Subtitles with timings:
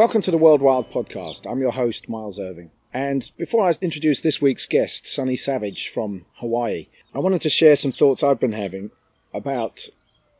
[0.00, 1.46] Welcome to the World Wild Podcast.
[1.46, 2.70] I'm your host, Miles Irving.
[2.90, 7.76] And before I introduce this week's guest, Sunny Savage from Hawaii, I wanted to share
[7.76, 8.92] some thoughts I've been having
[9.34, 9.86] about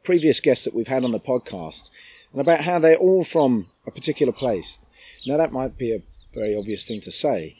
[0.03, 1.91] previous guests that we've had on the podcast
[2.33, 4.79] and about how they're all from a particular place.
[5.27, 6.03] Now, that might be a
[6.33, 7.57] very obvious thing to say,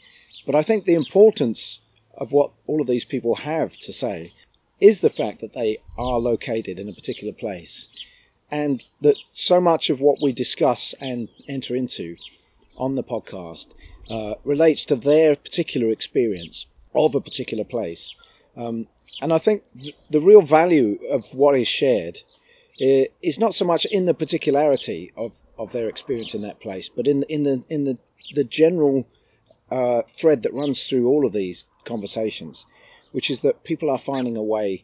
[0.47, 1.81] but I think the importance
[2.17, 4.33] of what all of these people have to say
[4.79, 7.89] is the fact that they are located in a particular place
[8.51, 12.17] and that so much of what we discuss and enter into
[12.77, 13.67] on the podcast
[14.09, 18.13] uh, relates to their particular experience of a particular place.
[18.57, 18.87] Um,
[19.21, 22.19] and I think th- the real value of what is shared
[22.79, 27.07] is not so much in the particularity of, of their experience in that place, but
[27.07, 27.97] in in the in the
[28.33, 29.07] the general
[29.69, 32.65] uh, thread that runs through all of these conversations,
[33.11, 34.83] which is that people are finding a way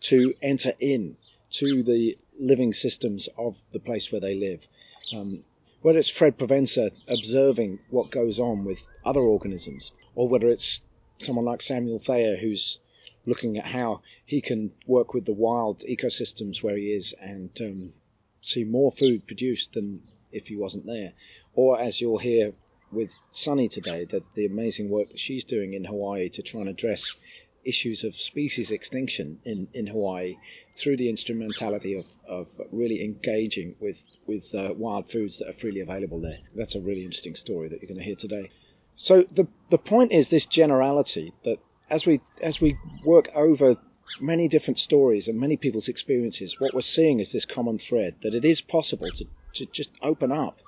[0.00, 1.16] to enter in
[1.50, 4.66] to the living systems of the place where they live.
[5.14, 5.44] Um,
[5.80, 10.80] whether it's Fred Provenza observing what goes on with other organisms, or whether it's
[11.18, 12.80] someone like Samuel Thayer who's
[13.26, 17.92] looking at how he can work with the wild ecosystems where he is and um,
[18.40, 20.02] see more food produced than
[20.32, 21.12] if he wasn't there.
[21.54, 22.54] Or as you'll hear
[22.90, 26.70] with Sunny today, that the amazing work that she's doing in Hawaii to try and
[26.70, 27.16] address
[27.64, 30.36] issues of species extinction in, in Hawaii
[30.76, 35.80] through the instrumentality of, of really engaging with, with uh, wild foods that are freely
[35.80, 36.38] available there.
[36.54, 38.50] That's a really interesting story that you're going to hear today.
[38.96, 41.58] So the, the point is this generality that
[41.90, 43.76] as we, as we work over
[44.20, 48.34] many different stories and many people's experiences, what we're seeing is this common thread that
[48.34, 50.60] it is possible to, to just open up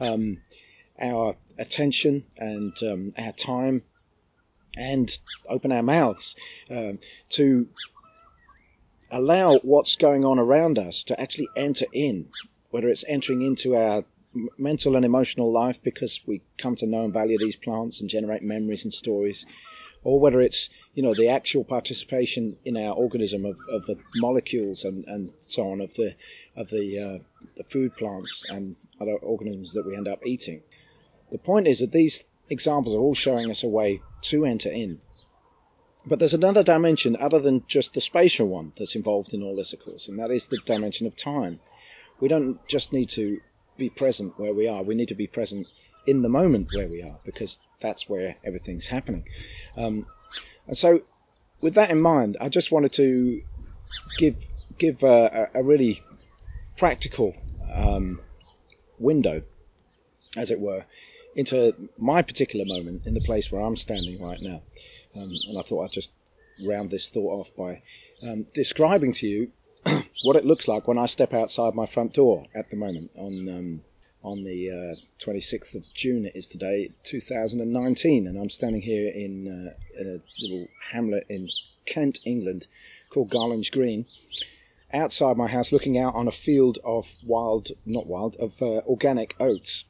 [0.00, 0.40] um,
[1.00, 3.82] our attention and um, our time
[4.76, 5.10] and
[5.48, 6.36] open our mouths
[6.70, 6.98] um,
[7.30, 7.68] to
[9.10, 12.28] allow what's going on around us to actually enter in,
[12.70, 14.04] whether it's entering into our
[14.58, 18.42] mental and emotional life because we come to know and value these plants and generate
[18.42, 19.46] memories and stories,
[20.02, 24.84] or whether it's you know the actual participation in our organism of, of the molecules
[24.84, 26.14] and, and so on of the
[26.56, 30.62] of the uh, the food plants and other organisms that we end up eating.
[31.30, 35.00] The point is that these examples are all showing us a way to enter in.
[36.06, 39.72] But there's another dimension other than just the spatial one that's involved in all this,
[39.72, 41.60] of course, and that is the dimension of time.
[42.20, 43.40] We don't just need to
[43.76, 45.66] be present where we are, we need to be present
[46.06, 49.24] in the moment where we are, because that's where everything's happening.
[49.76, 50.06] Um,
[50.66, 51.02] and so,
[51.62, 53.40] with that in mind, I just wanted to
[54.18, 54.36] give
[54.76, 56.02] give a, a really
[56.76, 57.34] practical
[57.72, 58.20] um,
[58.98, 59.42] window,
[60.36, 60.84] as it were,
[61.34, 64.62] into my particular moment in the place where I'm standing right now.
[65.16, 66.12] Um, and I thought I'd just
[66.64, 67.82] round this thought off by
[68.22, 69.50] um, describing to you
[70.22, 73.48] what it looks like when I step outside my front door at the moment on
[73.48, 73.80] um,
[74.22, 76.24] on the uh, 26th of June.
[76.24, 81.46] It is today, 2019, and I'm standing here in, uh, in a little hamlet in
[81.84, 82.66] Kent, England,
[83.10, 84.06] called Garlinge Green.
[84.90, 89.36] Outside my house, looking out on a field of wild, not wild, of uh, organic
[89.40, 89.84] oats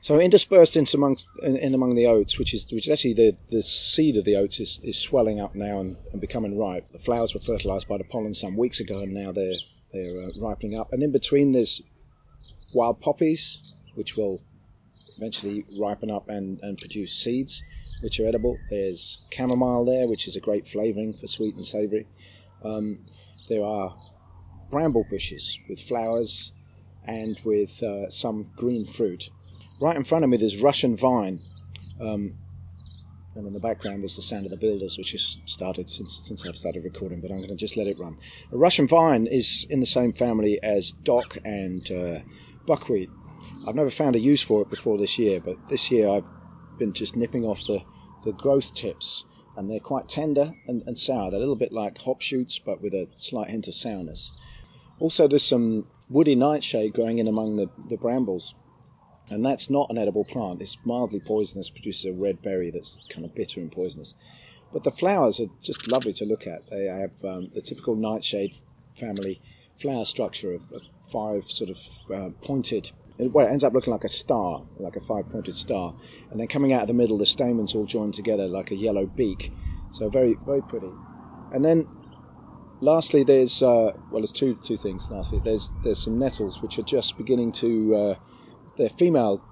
[0.00, 3.36] so interspersed into amongst in, in, among the oats, which is which is actually the,
[3.50, 6.90] the seed of the oats is, is swelling up now and, and becoming ripe.
[6.92, 9.58] The flowers were fertilized by the pollen some weeks ago, and now they're
[9.92, 10.92] they're uh, ripening up.
[10.92, 11.82] And in between, there's
[12.72, 14.40] wild poppies, which will
[15.16, 17.62] eventually ripen up and, and produce seeds,
[18.00, 18.58] which are edible.
[18.70, 22.06] There's chamomile there, which is a great flavoring for sweet and savory.
[22.64, 23.04] Um,
[23.48, 23.94] there are
[24.70, 26.52] bramble bushes with flowers
[27.04, 29.28] and with uh, some green fruit
[29.80, 31.40] Right in front of me, there's Russian vine.
[31.98, 32.34] Um,
[33.34, 36.44] and in the background, there's the sound of the builders, which has started since since
[36.44, 38.18] I've started recording, but I'm going to just let it run.
[38.52, 42.18] A Russian vine is in the same family as dock and uh,
[42.66, 43.08] buckwheat.
[43.66, 46.26] I've never found a use for it before this year, but this year I've
[46.78, 47.82] been just nipping off the,
[48.24, 49.24] the growth tips,
[49.56, 51.30] and they're quite tender and, and sour.
[51.30, 54.32] They're a little bit like hop shoots, but with a slight hint of sourness.
[54.98, 58.54] Also, there's some woody nightshade growing in among the, the brambles,
[59.30, 60.60] and that's not an edible plant.
[60.60, 64.14] It's mildly poisonous, produces a red berry that's kind of bitter and poisonous.
[64.72, 66.68] But the flowers are just lovely to look at.
[66.70, 68.54] They have um, the typical nightshade
[68.96, 69.40] family
[69.80, 70.82] flower structure of, of
[71.12, 71.78] five sort of
[72.14, 72.90] uh, pointed.
[73.18, 75.94] Well, it ends up looking like a star, like a five-pointed star,
[76.30, 79.04] and then coming out of the middle, the stamens all joined together like a yellow
[79.04, 79.52] beak.
[79.90, 80.90] So very, very pretty.
[81.52, 81.86] And then,
[82.80, 85.10] lastly, there's uh, well, there's two two things.
[85.10, 88.14] Lastly, there's there's some nettles which are just beginning to uh,
[88.80, 89.44] they're female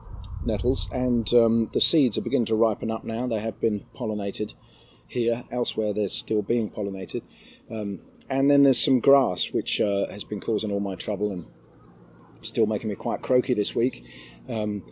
[0.42, 3.26] nettles, and um, the seeds are beginning to ripen up now.
[3.26, 4.54] They have been pollinated
[5.06, 5.44] here.
[5.50, 7.22] Elsewhere, they're still being pollinated.
[7.70, 11.44] Um, and then there's some grass, which uh, has been causing all my trouble and
[12.40, 14.02] still making me quite croaky this week.
[14.48, 14.82] Um,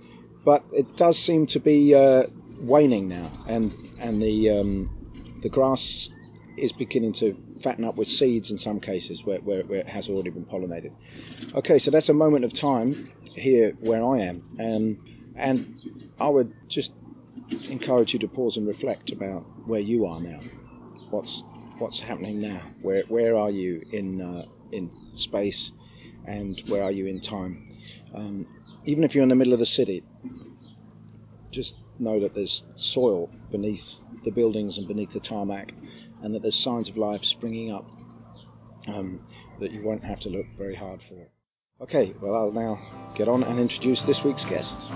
[0.45, 2.25] but it does seem to be uh,
[2.59, 6.11] waning now, and and the um, the grass
[6.59, 10.09] is beginning to fatten up with seeds in some cases where, where, where, it has
[10.09, 10.93] already been pollinated.
[11.55, 14.99] Okay, so that's a moment of time here where I am, um,
[15.37, 15.79] and
[16.19, 16.93] I would just
[17.69, 20.41] encourage you to pause and reflect about where you are now.
[21.11, 21.45] What's
[21.79, 22.63] what's happening now?
[22.83, 25.73] Where where are you in uh, in space,
[26.27, 27.67] and where are you in time?
[28.15, 28.47] Um,
[28.85, 30.03] even if you're in the middle of the city,
[31.51, 35.75] just know that there's soil beneath the buildings and beneath the tarmac,
[36.23, 37.87] and that there's signs of life springing up
[38.89, 39.21] um,
[39.61, 41.29] that you won't have to look very hard for.
[41.79, 42.79] Okay, well, I'll now
[43.15, 44.91] get on and introduce this week's guest.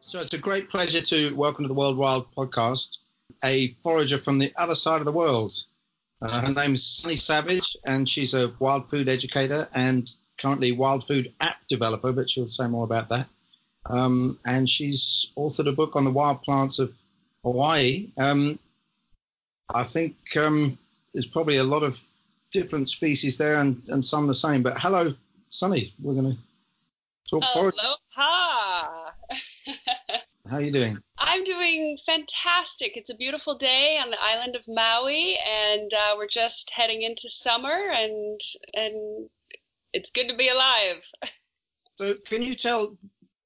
[0.00, 2.98] So it's a great pleasure to welcome to the World Wild podcast
[3.42, 5.52] a forager from the other side of the world.
[6.22, 11.04] Uh, her name is Sunny Savage, and she's a wild food educator and currently wild
[11.04, 13.28] food app developer, but she'll say more about that.
[13.86, 16.94] Um, and she's authored a book on the wild plants of
[17.42, 18.12] Hawaii.
[18.16, 18.60] Um,
[19.74, 20.78] I think um,
[21.12, 22.00] there's probably a lot of
[22.56, 24.62] different species there and, and some the same.
[24.62, 25.14] But hello,
[25.48, 25.92] Sunny.
[26.00, 26.38] We're going to
[27.28, 27.84] talk forest.
[27.84, 29.10] Aloha.
[30.50, 30.96] How are you doing?
[31.18, 32.96] I'm doing fantastic.
[32.96, 35.36] It's a beautiful day on the island of Maui,
[35.68, 38.40] and uh, we're just heading into summer, and
[38.74, 39.28] and
[39.92, 41.02] it's good to be alive.
[41.96, 42.96] So, can you tell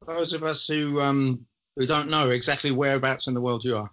[0.07, 1.47] those of us who um,
[1.77, 3.91] who don't know exactly whereabouts in the world you are?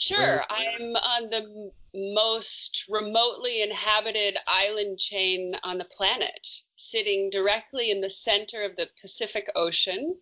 [0.00, 8.00] Sure, I'm on the most remotely inhabited island chain on the planet, sitting directly in
[8.00, 10.16] the center of the Pacific Ocean.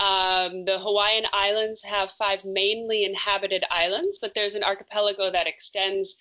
[0.00, 6.16] Um, the Hawaiian Islands have five mainly inhabited islands, but there's an archipelago that extends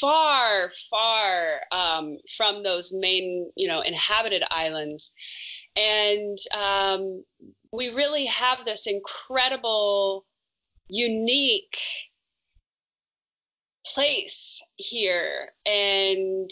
[0.00, 5.12] far, far um, from those main, you know, inhabited islands.
[5.76, 7.22] And um,
[7.72, 10.24] we really have this incredible,
[10.88, 11.78] unique
[13.94, 15.50] place here.
[15.66, 16.50] And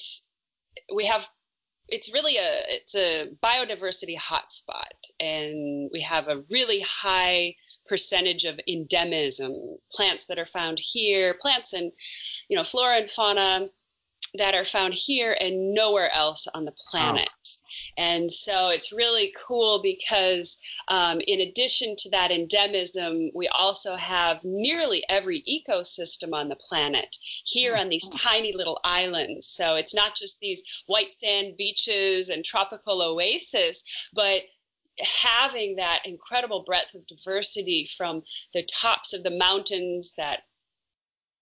[0.95, 1.29] we have
[1.89, 4.89] it's really a it's a biodiversity hotspot
[5.21, 7.55] and we have a really high
[7.87, 9.53] percentage of endemism
[9.93, 11.93] plants that are found here plants and
[12.49, 13.69] you know flora and fauna
[14.37, 17.29] that are found here and nowhere else on the planet.
[17.97, 24.43] And so it's really cool because, um, in addition to that endemism, we also have
[24.45, 29.47] nearly every ecosystem on the planet here on these tiny little islands.
[29.47, 34.43] So it's not just these white sand beaches and tropical oases, but
[35.01, 40.43] having that incredible breadth of diversity from the tops of the mountains that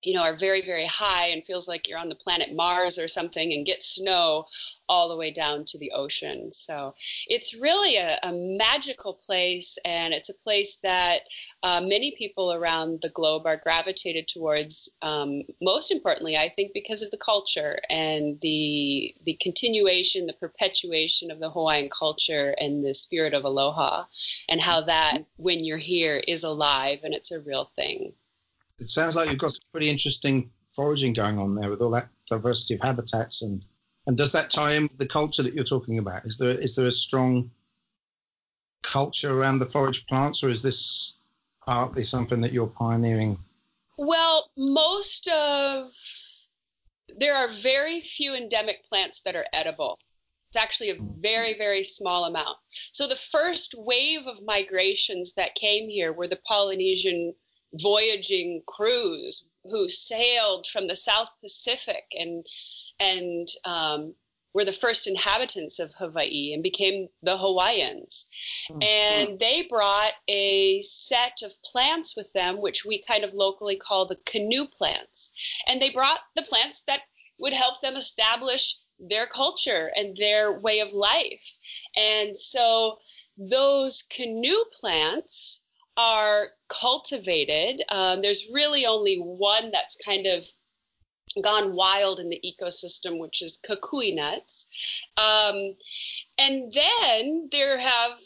[0.03, 3.09] you know, are very, very high and feels like you're on the planet Mars or
[3.09, 4.47] something and get snow
[4.89, 6.53] all the way down to the ocean.
[6.53, 6.95] So
[7.27, 11.21] it's really a, a magical place, and it's a place that
[11.63, 14.93] uh, many people around the globe are gravitated towards.
[15.01, 21.31] Um, most importantly, I think because of the culture and the the continuation, the perpetuation
[21.31, 24.05] of the Hawaiian culture and the spirit of aloha,
[24.49, 28.13] and how that when you're here is alive and it's a real thing
[28.79, 32.09] it sounds like you've got some pretty interesting foraging going on there with all that
[32.27, 33.67] diversity of habitats and
[34.07, 36.25] and does that tie in with the culture that you're talking about?
[36.25, 37.51] Is there is there a strong
[38.83, 41.19] culture around the forage plants, or is this
[41.65, 43.39] partly something that you're pioneering?
[43.97, 45.89] Well, most of
[47.19, 49.99] there are very few endemic plants that are edible.
[50.49, 52.57] It's actually a very, very small amount.
[52.93, 57.35] So the first wave of migrations that came here were the Polynesian
[57.81, 62.47] voyaging crews who sailed from the South Pacific and
[63.01, 64.15] and um,
[64.55, 68.29] were the first inhabitants of Hawaii and became the Hawaiians.
[68.71, 68.83] Mm-hmm.
[68.83, 74.07] And they brought a set of plants with them, which we kind of locally call
[74.07, 75.33] the canoe plants.
[75.67, 77.01] And they brought the plants that
[77.39, 81.59] would help them establish their culture and their way of life.
[81.97, 82.99] And so
[83.37, 85.65] those canoe plants
[85.97, 86.49] are
[86.81, 87.83] cultivated.
[87.91, 90.47] Um, there's really only one that's kind of
[91.43, 94.67] gone wild in the ecosystem, which is kukui nuts.
[95.17, 95.75] Um,
[96.39, 98.19] and then there have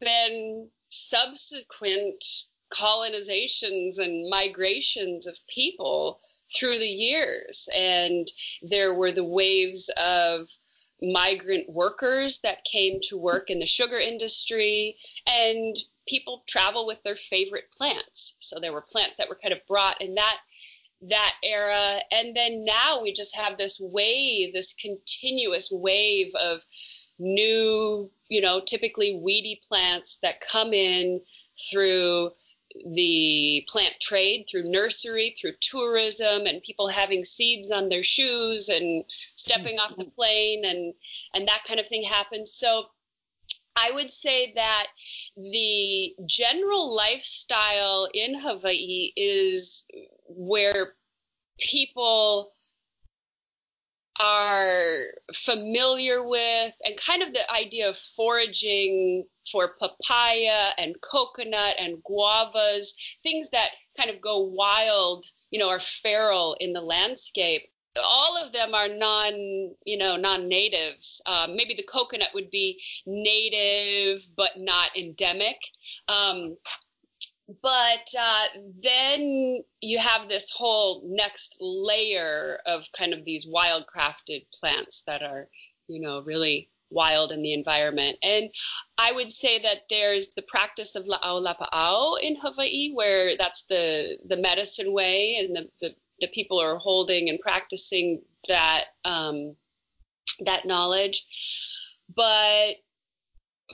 [0.00, 2.22] been subsequent
[2.72, 6.20] colonizations and migrations of people
[6.56, 7.68] through the years.
[7.76, 8.26] And
[8.62, 10.48] there were the waves of
[11.02, 15.76] migrant workers that came to work in the sugar industry and
[16.10, 18.36] people travel with their favorite plants.
[18.40, 20.38] So there were plants that were kind of brought in that
[21.08, 26.60] that era and then now we just have this wave this continuous wave of
[27.20, 31.20] new, you know, typically weedy plants that come in
[31.70, 32.30] through
[32.94, 39.04] the plant trade through nursery, through tourism, and people having seeds on their shoes and
[39.36, 40.14] stepping off the mm-hmm.
[40.14, 40.94] plane, and
[41.34, 42.52] and that kind of thing happens.
[42.52, 42.86] So,
[43.80, 44.88] I would say that
[45.36, 49.86] the general lifestyle in Hawaii is
[50.28, 50.94] where
[51.58, 52.52] people
[54.20, 62.02] are familiar with and kind of the idea of foraging for papaya and coconut and
[62.04, 67.62] guavas, things that kind of go wild, you know, are feral in the landscape.
[68.04, 69.32] All of them are non,
[69.84, 71.20] you know, non-natives.
[71.26, 75.56] Um, maybe the coconut would be native but not endemic.
[76.08, 76.56] Um,
[77.62, 78.44] but uh,
[78.82, 85.48] then you have this whole next layer of kind of these wildcrafted plants that are,
[85.88, 88.16] you know, really wild in the environment.
[88.22, 88.50] And
[88.98, 94.18] I would say that there's the practice of la'au lapa'au in Hawaii, where that's the,
[94.26, 99.56] the medicine way, and the, the, the people are holding and practicing that um,
[100.40, 101.24] that knowledge.
[102.14, 102.76] But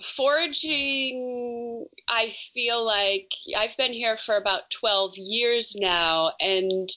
[0.02, 6.88] foraging, I feel like I've been here for about 12 years now, and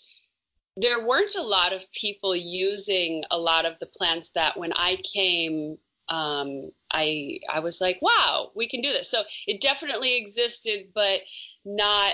[0.76, 4.98] there weren't a lot of people using a lot of the plants that when I
[5.14, 5.78] came,
[6.10, 9.10] um, I I was like, wow, we can do this.
[9.10, 11.22] So it definitely existed, but
[11.66, 12.14] not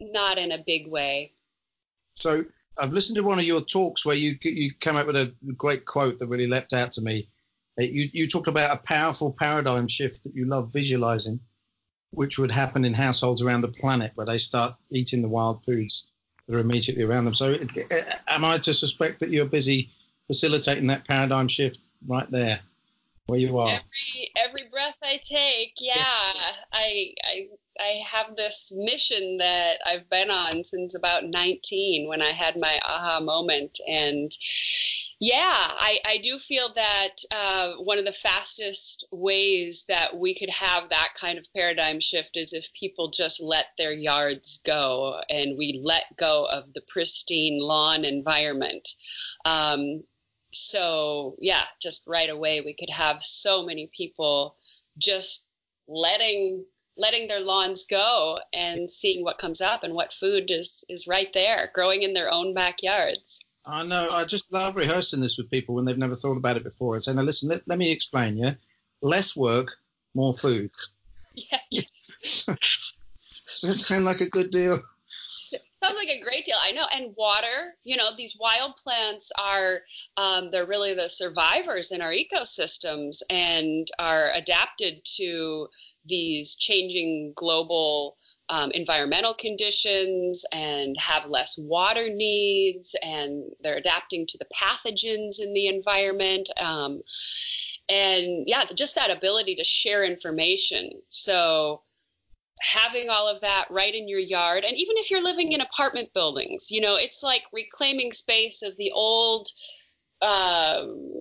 [0.00, 1.32] not in a big way.
[2.20, 2.44] So
[2.78, 5.84] I've listened to one of your talks where you you came up with a great
[5.84, 7.28] quote that really leapt out to me
[7.78, 11.40] uh, you, you talked about a powerful paradigm shift that you love visualizing,
[12.10, 16.10] which would happen in households around the planet where they start eating the wild foods
[16.46, 17.34] that are immediately around them.
[17.34, 19.90] So, uh, uh, am I to suspect that you're busy
[20.26, 22.60] facilitating that paradigm shift right there
[23.26, 23.68] where you are?
[23.68, 26.52] Every, every breath I take, yeah, yeah.
[26.72, 27.46] I, I
[27.80, 32.80] I have this mission that I've been on since about 19 when I had my
[32.84, 33.78] aha moment.
[33.88, 34.30] And
[35.20, 40.50] yeah, I, I do feel that uh, one of the fastest ways that we could
[40.50, 45.58] have that kind of paradigm shift is if people just let their yards go and
[45.58, 48.88] we let go of the pristine lawn environment.
[49.44, 50.04] Um,
[50.52, 54.56] so, yeah, just right away we could have so many people
[54.98, 55.48] just
[55.88, 56.64] letting
[56.98, 61.32] letting their lawns go and seeing what comes up and what food is is right
[61.32, 64.08] there growing in their own backyards I know.
[64.10, 67.04] I just love rehearsing this with people when they've never thought about it before and
[67.04, 68.54] saying, now listen, let, let me explain, yeah?
[69.02, 69.76] Less work,
[70.14, 70.70] more food.
[71.34, 71.58] Yeah.
[71.70, 72.46] Yes.
[73.48, 74.78] Does that sound like a good deal?
[75.82, 76.56] Sounds like a great deal.
[76.60, 76.86] I know.
[76.94, 79.82] And water, you know, these wild plants are,
[80.16, 85.68] um, they're really the survivors in our ecosystems and are adapted to
[86.08, 88.16] these changing global
[88.50, 95.52] um, environmental conditions and have less water needs, and they're adapting to the pathogens in
[95.52, 96.48] the environment.
[96.58, 97.02] Um,
[97.88, 100.90] and yeah, just that ability to share information.
[101.08, 101.82] So,
[102.60, 106.12] having all of that right in your yard, and even if you're living in apartment
[106.14, 109.48] buildings, you know, it's like reclaiming space of the old.
[110.20, 111.12] Um,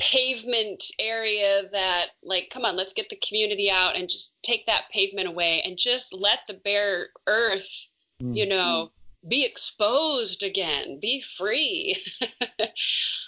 [0.00, 4.84] pavement area that like come on let's get the community out and just take that
[4.90, 7.88] pavement away and just let the bare earth
[8.22, 8.34] mm.
[8.34, 8.90] you know
[9.28, 11.96] be exposed again be free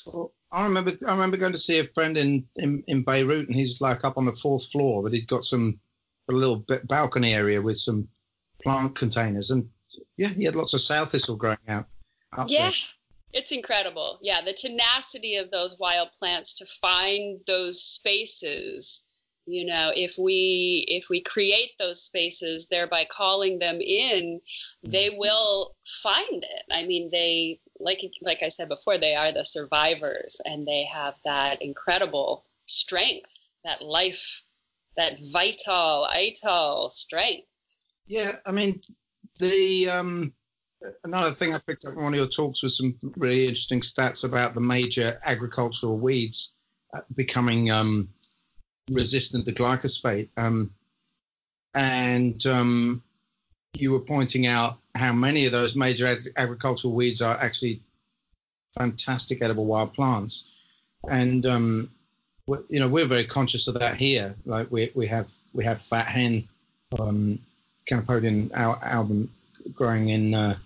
[0.06, 3.56] well, i remember i remember going to see a friend in, in in beirut and
[3.56, 5.78] he's like up on the fourth floor but he'd got some
[6.30, 8.08] a little bit balcony area with some
[8.62, 9.68] plant containers and
[10.16, 11.86] yeah he had lots of sow thistle growing out
[12.46, 12.72] yeah there.
[13.32, 14.18] It's incredible.
[14.20, 19.06] Yeah, the tenacity of those wild plants to find those spaces.
[19.46, 24.40] You know, if we if we create those spaces, thereby calling them in,
[24.84, 25.18] they mm-hmm.
[25.18, 26.62] will find it.
[26.70, 31.14] I mean, they like like I said before, they are the survivors, and they have
[31.24, 33.30] that incredible strength,
[33.64, 34.42] that life,
[34.96, 37.48] that vital, vital strength.
[38.06, 38.80] Yeah, I mean,
[39.40, 40.34] the um,
[41.04, 44.24] another thing I picked up in one of your talks was some really interesting stats
[44.24, 46.54] about the major agricultural weeds
[46.94, 48.08] uh, becoming um,
[48.90, 50.28] resistant to glyphosate.
[50.36, 50.70] Um,
[51.74, 53.02] and um,
[53.74, 57.80] you were pointing out how many of those major ag- agricultural weeds are actually
[58.76, 60.48] fantastic edible wild plants.
[61.08, 61.90] And um,
[62.46, 64.34] you know we're very conscious of that here.
[64.44, 66.48] Like we we have we have fat hen,
[66.98, 67.38] um,
[67.88, 69.30] Chenopodium album
[69.74, 70.56] growing in uh,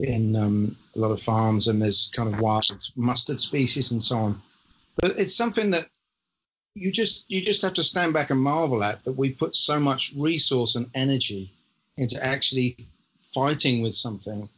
[0.00, 2.64] in um, a lot of farms, and there's kind of wild
[2.96, 4.42] mustard species and so on.
[4.96, 5.88] But it's something that
[6.78, 9.80] you just you just have to stand back and marvel at that we put so
[9.80, 11.52] much resource and energy
[11.96, 12.76] into actually
[13.16, 14.48] fighting with something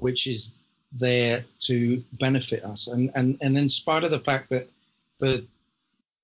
[0.00, 0.54] which is
[0.92, 4.68] there to benefit us and and and in spite of the fact that
[5.18, 5.36] for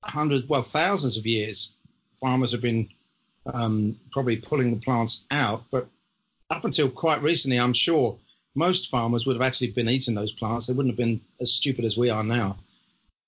[0.05, 1.75] hundreds well thousands of years
[2.21, 2.88] farmers have been
[3.52, 5.87] um, probably pulling the plants out but
[6.50, 8.17] up until quite recently i'm sure
[8.55, 11.85] most farmers would have actually been eating those plants they wouldn't have been as stupid
[11.85, 12.57] as we are now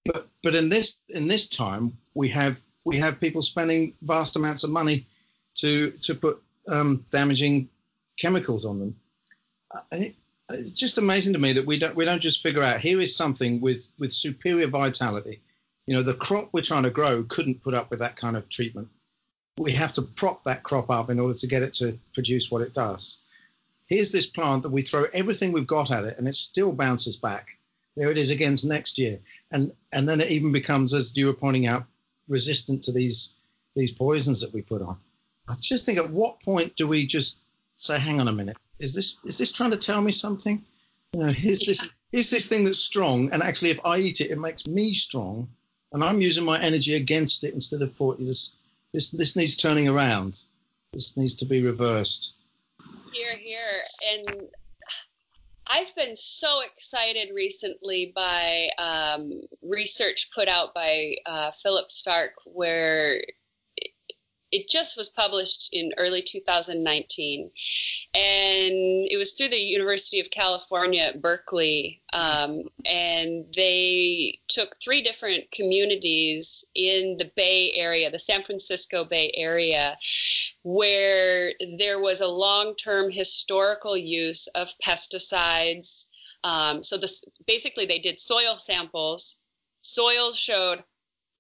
[0.05, 4.65] but but in this in this time we have we have people spending vast amounts
[4.65, 5.07] of money
[5.55, 7.69] to to put um, damaging
[8.19, 8.97] chemicals on them.
[9.75, 10.15] Uh, and it,
[10.51, 13.17] it's just amazing to me that we don't we don't just figure out here is
[13.17, 15.41] something with with superior vitality.
[15.87, 18.49] You know, the crop we're trying to grow couldn't put up with that kind of
[18.49, 18.89] treatment.
[19.59, 22.63] We have to prop that crop up in order to get it to produce what
[22.63, 23.23] it does.
[23.87, 27.17] Here's this plant that we throw everything we've got at it, and it still bounces
[27.17, 27.59] back.
[27.97, 31.33] There it is again next year, and and then it even becomes, as you were
[31.33, 31.85] pointing out,
[32.29, 33.35] resistant to these
[33.75, 34.97] these poisons that we put on.
[35.49, 37.41] I just think at what point do we just
[37.77, 40.65] say, hang on a minute, is this is this trying to tell me something?
[41.13, 44.31] You know, here's this here's this thing that's strong, and actually, if I eat it,
[44.31, 45.49] it makes me strong,
[45.93, 48.57] and I'm using my energy against it instead of for this.
[48.93, 50.45] This this needs turning around.
[50.93, 52.37] This needs to be reversed.
[53.15, 54.49] Here, here, and
[55.69, 63.21] I've been so excited recently by um, research put out by uh, Philip Stark, where
[64.55, 67.51] it, just was published in early 2019
[68.15, 68.73] and
[69.11, 72.01] it was through the University of California at Berkeley.
[72.13, 79.33] Um, and they took three different communities in the Bay Area, the San Francisco Bay
[79.35, 79.97] Area,
[80.63, 86.09] where there was a long term historical use of pesticides.
[86.45, 89.41] Um, so, this, basically, they did soil samples.
[89.81, 90.85] Soils showed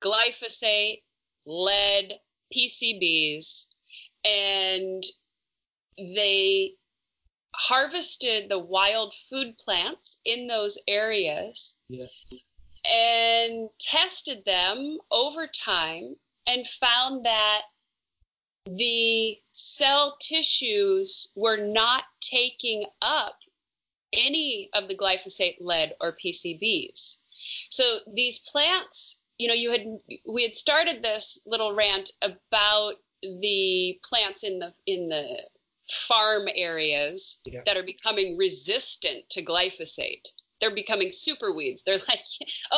[0.02, 1.02] glyphosate,
[1.46, 2.14] lead,
[2.54, 3.66] PCBs,
[4.24, 5.02] and
[5.98, 6.72] they
[7.54, 12.06] harvested the wild food plants in those areas yeah.
[12.92, 16.14] and tested them over time
[16.46, 17.62] and found that
[18.66, 23.36] the cell tissues were not taking up
[24.12, 27.18] any of the glyphosate lead or PCBs.
[27.70, 29.84] So these plants, you know, you had
[30.28, 35.38] we had started this little rant about the plants in the in the
[35.90, 37.60] farm areas yeah.
[37.66, 40.26] that are becoming resistant to glyphosate.
[40.60, 41.82] They're becoming super weeds.
[41.82, 42.24] They're like,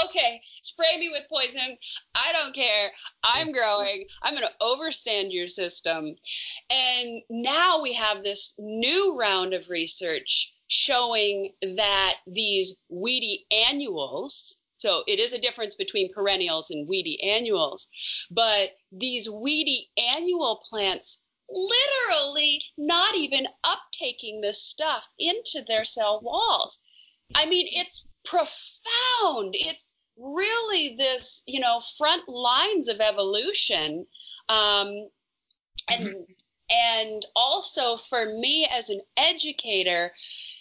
[0.04, 1.76] okay, spray me with poison.
[2.14, 2.90] I don't care.
[3.22, 4.06] I'm growing.
[4.22, 6.16] I'm going to overstand your system.
[6.70, 15.02] And now we have this new round of research showing that these weedy annuals, so
[15.06, 17.88] it is a difference between perennials and weedy annuals,
[18.30, 26.82] but these weedy annual plants literally not even uptaking this stuff into their cell walls.
[27.34, 29.54] I mean, it's profound.
[29.54, 34.06] It's really this, you know, front lines of evolution.
[34.48, 35.08] Um,
[35.90, 36.26] and
[36.70, 40.10] and also for me as an educator,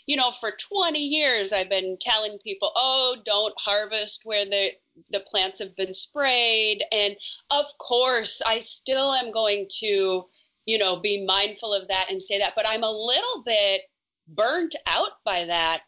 [0.05, 4.71] you know, for 20 years I've been telling people, "Oh, don't harvest where the
[5.09, 7.15] the plants have been sprayed." And
[7.51, 10.25] of course, I still am going to
[10.65, 12.53] you know, be mindful of that and say that.
[12.55, 13.81] But I'm a little bit
[14.27, 15.81] burnt out by that,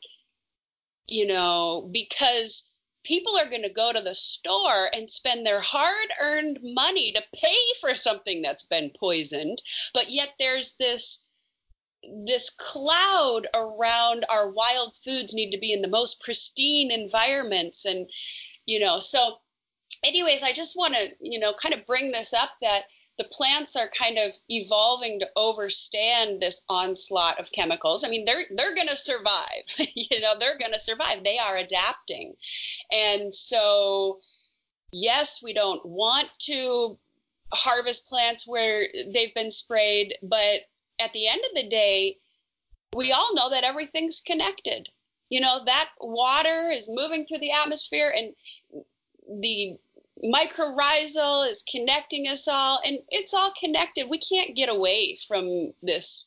[1.07, 2.71] you know, because
[3.03, 7.23] people are going to go to the store and spend their hard earned money to
[7.33, 9.61] pay for something that's been poisoned.
[9.93, 11.23] But yet there's this
[12.25, 18.09] this cloud around our wild foods need to be in the most pristine environments and
[18.65, 19.37] you know so
[20.03, 22.83] anyways i just want to you know kind of bring this up that
[23.17, 28.03] the plants are kind of evolving to overstand this onslaught of chemicals.
[28.03, 29.63] I mean, they're they're going to survive.
[29.95, 31.23] you know, they're going to survive.
[31.23, 32.35] They are adapting.
[32.91, 34.19] And so
[34.91, 36.97] yes, we don't want to
[37.53, 40.61] harvest plants where they've been sprayed, but
[40.99, 42.17] at the end of the day,
[42.95, 44.89] we all know that everything's connected.
[45.29, 48.33] You know, that water is moving through the atmosphere and
[49.41, 49.77] the
[50.23, 54.09] mycorrhizal is connecting us all, and it's all connected.
[54.09, 56.25] We can't get away from this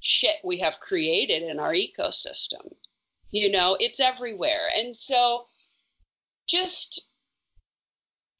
[0.00, 2.72] shit we have created in our ecosystem.
[3.30, 4.68] You know, it's everywhere.
[4.76, 5.46] And so
[6.46, 7.02] just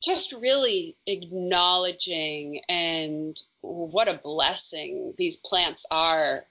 [0.03, 3.37] just really acknowledging and
[3.67, 6.43] what a blessing these plants are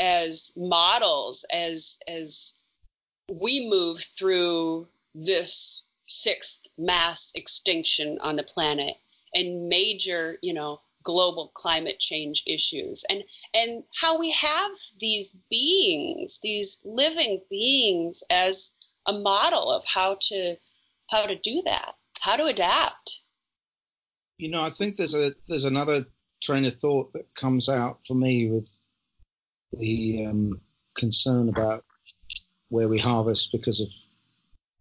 [0.00, 2.54] as models as as
[3.30, 8.94] we move through this sixth mass extinction on the planet
[9.34, 13.04] and major, you know, global climate change issues.
[13.08, 13.22] And
[13.54, 18.72] and how we have these beings these living beings as
[19.06, 20.56] a model of how to
[21.10, 23.20] how to do that how to adapt.
[24.38, 26.06] You know i think there's a there's another
[26.44, 28.80] train of thought that comes out for me with
[29.78, 30.60] the um,
[30.94, 31.84] concern about
[32.68, 33.90] where we harvest because of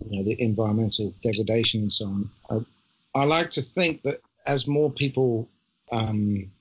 [0.10, 4.67] you know the environmental degradation and so on I, I like to think that as
[4.67, 5.47] more people
[5.91, 6.52] um,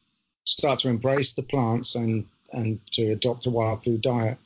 [0.44, 4.38] start to embrace the plants and and to adopt a wild food diet,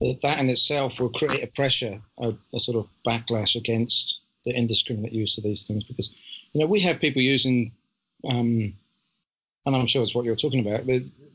[0.00, 4.56] that, that in itself will create a pressure, a, a, sort of backlash against the
[4.56, 5.82] indiscriminate use of these things.
[5.82, 6.14] Because
[6.52, 7.72] you know we have people using,
[8.30, 8.72] um,
[9.74, 10.84] and I'm sure it's what you're talking about.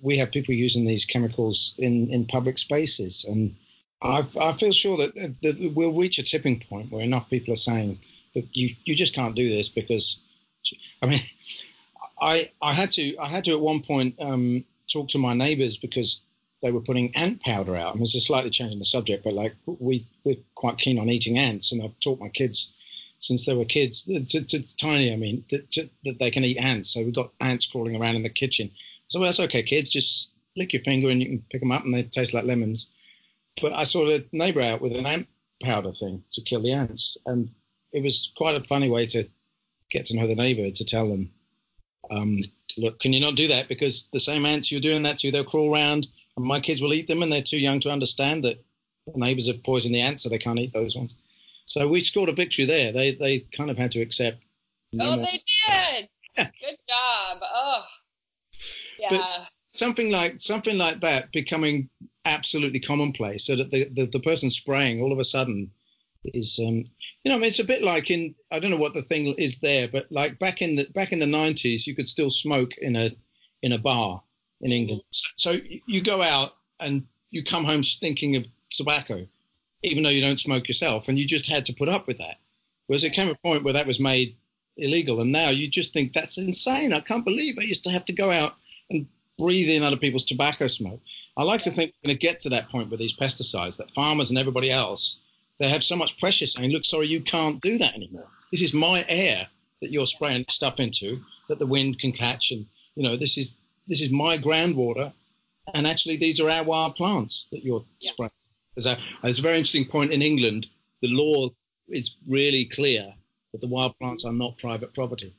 [0.02, 3.56] We have people using these chemicals in in public spaces, and
[4.02, 7.58] I, I feel sure that, that we'll reach a tipping point where enough people are
[7.58, 8.00] saying
[8.36, 10.22] that you you just can't do this because,
[11.02, 11.22] I mean.
[12.22, 15.76] I, I had to I had to at one point um, talk to my neighbours
[15.76, 16.24] because
[16.62, 17.92] they were putting ant powder out.
[17.92, 21.10] I mean, it's just slightly changing the subject, but like we we're quite keen on
[21.10, 22.73] eating ants, and I've taught my kids
[23.26, 26.94] since they were kids, to, to, to tiny, I mean, that they can eat ants.
[26.94, 28.70] So we've got ants crawling around in the kitchen.
[29.08, 29.90] So well, that's okay, kids.
[29.90, 32.92] Just lick your finger and you can pick them up, and they taste like lemons.
[33.62, 35.28] But I saw a neighbour out with an ant
[35.62, 37.50] powder thing to kill the ants, and
[37.92, 39.28] it was quite a funny way to
[39.92, 41.30] get to know the neighbour to tell them
[42.12, 42.44] um,
[42.78, 43.68] look, can you not do that?
[43.68, 46.08] Because the same ants you're doing that to, they'll crawl around
[46.38, 48.64] and my kids will eat them and they're too young to understand that
[49.16, 51.18] neighbors have poisoned the ants, so they can't eat those ones.
[51.66, 52.92] So we scored a victory there.
[52.92, 54.46] They they kind of had to accept.
[54.94, 56.10] No oh, they did.
[56.36, 57.40] Good job.
[57.42, 57.84] Oh,
[59.00, 59.08] yeah.
[59.10, 61.90] But something like something like that becoming
[62.26, 65.70] absolutely commonplace, so that the, the, the person spraying all of a sudden
[66.26, 66.84] is um,
[67.24, 69.28] you know, I mean, it's a bit like in I don't know what the thing
[69.38, 72.78] is there, but like back in the back in the nineties, you could still smoke
[72.78, 73.12] in a
[73.62, 74.22] in a bar
[74.62, 75.02] in England.
[75.38, 79.28] So you go out and you come home stinking of tobacco,
[79.84, 82.38] even though you don't smoke yourself, and you just had to put up with that.
[82.88, 84.36] Whereas it came a point where that was made
[84.78, 86.94] illegal, and now you just think that's insane.
[86.94, 88.56] I can't believe I used to have to go out
[88.90, 91.02] and breathe in other people's tobacco smoke.
[91.38, 93.94] I like to think we're going to get to that point with these pesticides that
[93.94, 95.20] farmers and everybody else
[95.60, 98.28] they have so much pressure saying, look, sorry, you can't do that anymore.
[98.52, 99.48] This is my air
[99.82, 102.52] that you're spraying stuff into that the wind can catch.
[102.52, 102.66] And,
[102.96, 105.14] you know, this is, this is my groundwater.
[105.74, 108.12] And actually, these are our wild plants that you're yeah.
[108.12, 108.32] spraying.
[108.76, 110.68] There's a, there's a very interesting point in England.
[111.02, 111.50] The law
[111.90, 113.14] is really clear
[113.52, 115.34] that the wild plants are not private property.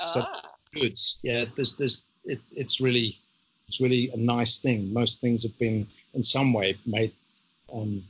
[0.00, 0.06] Ah.
[0.06, 0.26] So
[0.74, 3.18] goods, yeah, there's, there's, it, it's really,
[3.68, 4.92] it's really a nice thing.
[4.92, 7.12] Most things have been in some way made
[7.72, 8.02] um,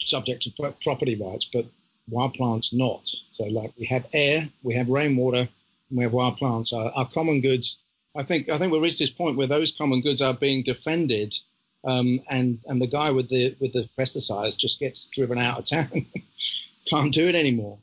[0.00, 1.66] subject to property rights, but
[2.08, 3.06] wild plants not.
[3.06, 5.48] So, like we have air, we have rainwater,
[5.88, 6.72] and we have wild plants.
[6.72, 7.80] Our, our common goods.
[8.16, 11.34] I think I think we've reached this point where those common goods are being defended,
[11.84, 15.64] um, and and the guy with the with the pesticides just gets driven out of
[15.64, 16.06] town.
[16.86, 17.78] Can't do it anymore.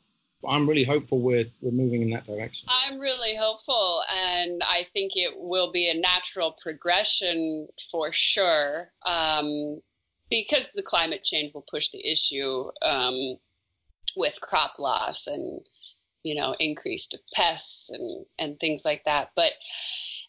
[0.48, 2.68] I'm really hopeful we're we're moving in that direction.
[2.70, 4.02] I'm really hopeful,
[4.34, 8.90] and I think it will be a natural progression for sure.
[9.06, 9.80] Um,
[10.30, 13.36] because the climate change will push the issue um,
[14.16, 15.60] with crop loss and
[16.24, 19.52] you know increased pests and and things like that but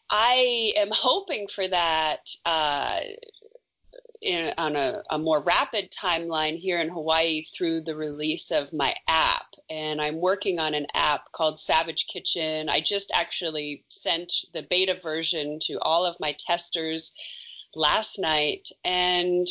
[0.10, 3.00] i am hoping for that uh,
[4.24, 8.94] in, on a, a, more rapid timeline here in hawaii through the release of my
[9.08, 9.46] app.
[9.70, 12.70] And i'm working on an app called savage kitchen.
[12.70, 17.14] I just actually sent the beta version to all of my testers
[17.76, 18.70] last night.
[18.84, 19.48] And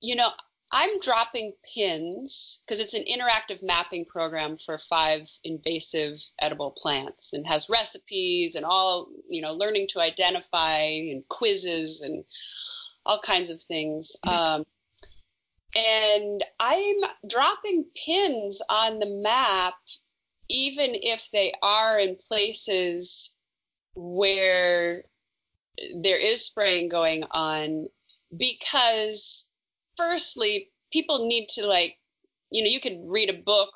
[0.00, 0.30] you know,
[0.74, 7.46] I'm dropping pins because it's an interactive mapping program for five invasive edible plants and
[7.46, 12.24] has recipes and all, you know, learning to identify and quizzes and
[13.04, 14.16] all kinds of things.
[14.24, 14.60] Mm-hmm.
[14.60, 14.64] Um,
[15.76, 16.96] and I'm
[17.28, 19.74] dropping pins on the map,
[20.48, 23.34] even if they are in places
[23.94, 25.04] where
[25.96, 27.86] there is spraying going on,
[28.36, 29.50] because
[30.02, 31.98] firstly, people need to like,
[32.50, 33.72] you know, you could read a book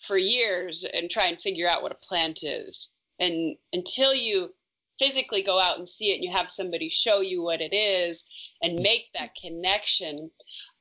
[0.00, 2.90] for years and try and figure out what a plant is.
[3.18, 4.50] And until you
[4.98, 8.28] physically go out and see it and you have somebody show you what it is
[8.62, 10.30] and make that connection.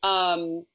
[0.03, 0.65] Um,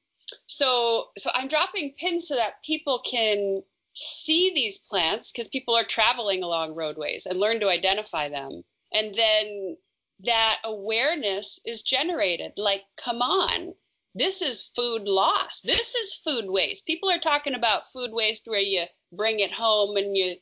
[0.45, 3.61] so, so I'm dropping pins so that people can
[3.93, 8.63] see these plants because people are traveling along roadways and learn to identify them.
[8.93, 9.77] And then
[10.21, 12.53] that awareness is generated.
[12.57, 13.73] Like, come on,
[14.17, 15.61] this is food loss.
[15.61, 16.85] This is food waste.
[16.85, 20.35] People are talking about food waste where you bring it home and you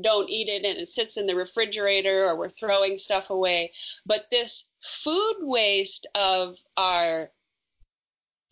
[0.00, 3.70] don't eat it and it sits in the refrigerator or we're throwing stuff away.
[4.06, 7.30] But this food waste of our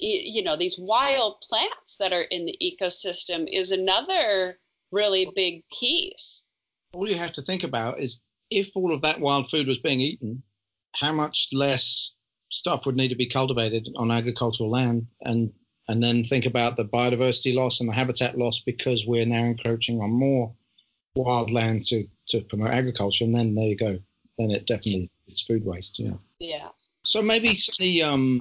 [0.02, 4.58] you know these wild plants that are in the ecosystem is another
[4.92, 6.46] really big piece
[6.94, 10.00] all you have to think about is if all of that wild food was being
[10.00, 10.42] eaten
[10.96, 12.16] how much less
[12.50, 15.52] stuff would need to be cultivated on agricultural land and
[15.88, 20.00] and then think about the biodiversity loss and the habitat loss because we're now encroaching
[20.00, 20.54] on more
[21.16, 23.24] wild land to, to promote agriculture.
[23.24, 23.98] And then there you go.
[24.38, 26.12] Then it definitely it's food waste yeah.
[26.38, 26.68] Yeah.
[27.04, 28.40] So maybe Sunny, um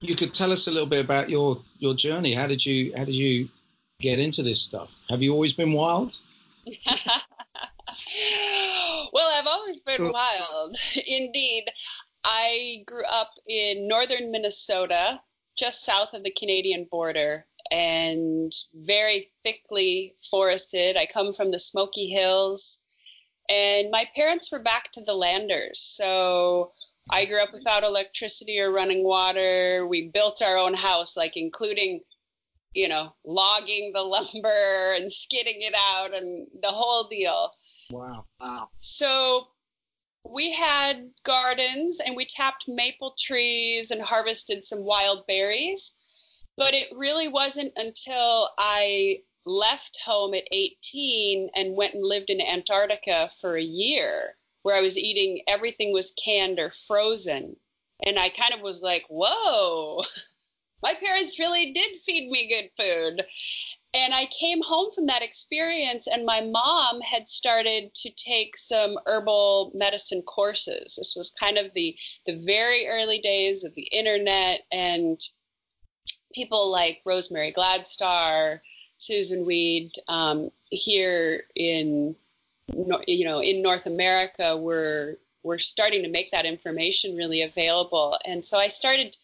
[0.00, 2.32] you could tell us a little bit about your your journey.
[2.32, 3.48] How did you how did you
[4.00, 4.90] get into this stuff?
[5.08, 6.20] Have you always been wild?
[9.12, 11.64] Well i've always been wild indeed
[12.28, 15.22] I grew up in northern Minnesota,
[15.56, 20.96] just south of the Canadian border, and very thickly forested.
[20.96, 22.82] I come from the Smoky Hills,
[23.48, 25.80] and my parents were back to the landers.
[25.80, 26.72] So
[27.10, 29.86] I grew up without electricity or running water.
[29.86, 32.00] We built our own house, like including,
[32.74, 37.52] you know, logging the lumber and skidding it out and the whole deal.
[37.92, 38.24] Wow.
[38.40, 38.70] Wow.
[38.78, 39.46] So
[40.32, 45.96] we had gardens and we tapped maple trees and harvested some wild berries.
[46.56, 52.40] But it really wasn't until I left home at 18 and went and lived in
[52.40, 57.56] Antarctica for a year where I was eating everything was canned or frozen.
[58.04, 60.02] And I kind of was like, whoa,
[60.82, 63.24] my parents really did feed me good food.
[63.94, 68.98] And I came home from that experience, and my mom had started to take some
[69.06, 70.96] herbal medicine courses.
[70.96, 71.96] This was kind of the,
[72.26, 75.18] the very early days of the internet, and
[76.34, 78.60] people like Rosemary Gladstar,
[78.98, 82.14] Susun Weed um, here in
[83.06, 88.18] you know in North America were were starting to make that information really available.
[88.26, 89.16] And so I started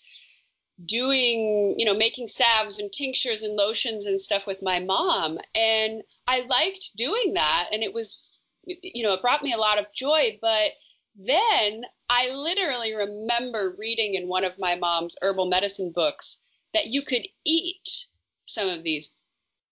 [0.86, 5.38] doing, you know, making salves and tinctures and lotions and stuff with my mom.
[5.56, 7.68] And I liked doing that.
[7.72, 10.38] And it was, you know, it brought me a lot of joy.
[10.40, 10.72] But
[11.16, 16.42] then I literally remember reading in one of my mom's herbal medicine books
[16.74, 18.06] that you could eat
[18.46, 19.10] some of these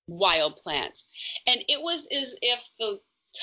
[0.06, 1.06] wild plants.
[1.46, 2.98] And it was as if the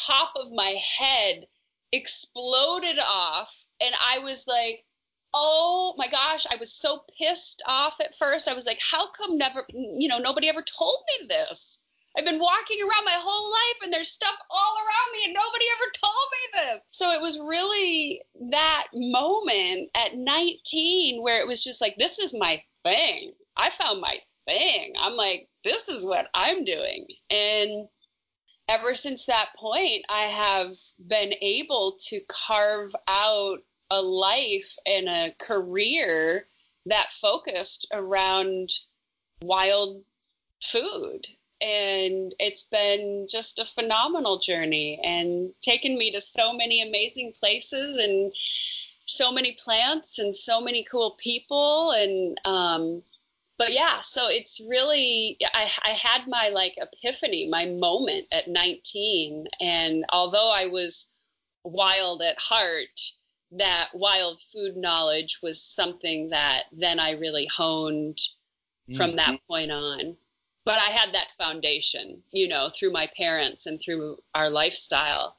[0.07, 1.45] top of my head
[1.91, 3.65] exploded off.
[3.81, 4.83] And I was like,
[5.33, 8.47] oh my gosh, I was so pissed off at first.
[8.47, 11.81] I was like, how come never, you know, nobody ever told me this?
[12.17, 15.65] I've been walking around my whole life and there's stuff all around me and nobody
[15.75, 16.81] ever told me this.
[16.89, 22.33] So it was really that moment at 19 where it was just like, this is
[22.33, 23.33] my thing.
[23.55, 24.93] I found my thing.
[24.99, 27.05] I'm like, this is what I'm doing.
[27.29, 27.87] And
[28.67, 30.71] ever since that point, I have
[31.07, 33.59] been able to carve out
[33.91, 36.45] a life and a career
[36.85, 38.69] that focused around
[39.41, 40.03] wild
[40.61, 41.25] food.
[41.61, 47.97] And it's been just a phenomenal journey and taken me to so many amazing places
[47.97, 48.31] and
[49.05, 51.91] so many plants and so many cool people.
[51.91, 53.01] And um,
[53.57, 59.47] but yeah so it's really I, I had my like epiphany my moment at 19
[59.59, 61.11] and although i was
[61.63, 63.13] wild at heart
[63.51, 68.17] that wild food knowledge was something that then I really honed
[68.95, 69.15] from mm-hmm.
[69.17, 70.15] that point on.
[70.65, 75.37] But I had that foundation, you know, through my parents and through our lifestyle.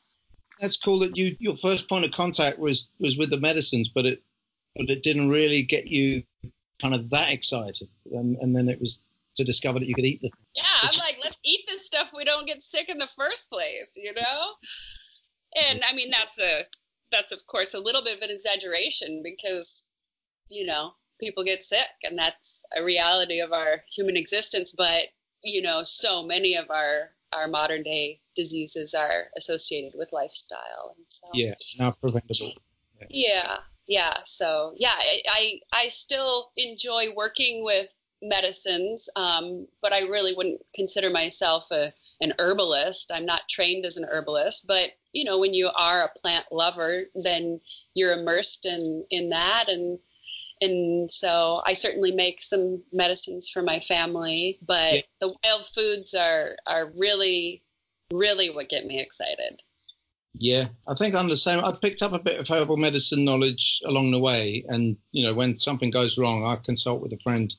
[0.59, 4.07] That's cool that you your first point of contact was was with the medicines, but
[4.07, 4.23] it
[4.75, 6.23] but it didn't really get you
[6.81, 9.01] kind of that excited, and, and then it was
[9.37, 10.31] to discover that you could eat them.
[10.55, 12.13] Yeah, I'm like, let's eat this stuff.
[12.17, 14.55] We don't get sick in the first place, you know.
[15.69, 16.65] And I mean, that's a
[17.11, 19.85] that's of course a little bit of an exaggeration because
[20.49, 25.05] you know people get sick and that's a reality of our human existence but
[25.43, 31.05] you know so many of our our modern day diseases are associated with lifestyle and
[31.09, 32.53] so yeah not preventable
[33.01, 34.15] yeah yeah, yeah.
[34.25, 37.89] so yeah I, I, I still enjoy working with
[38.23, 43.97] medicines um, but i really wouldn't consider myself a an herbalist i'm not trained as
[43.97, 47.61] an herbalist but you know, when you are a plant lover, then
[47.95, 49.99] you're immersed in in that and
[50.61, 55.01] and so I certainly make some medicines for my family, but yeah.
[55.21, 57.63] the wild foods are are really
[58.13, 59.63] really what get me excited.
[60.35, 61.65] Yeah, I think I'm the same.
[61.65, 65.35] I picked up a bit of herbal medicine knowledge along the way, and you know,
[65.35, 67.55] when something goes wrong, I consult with a friend.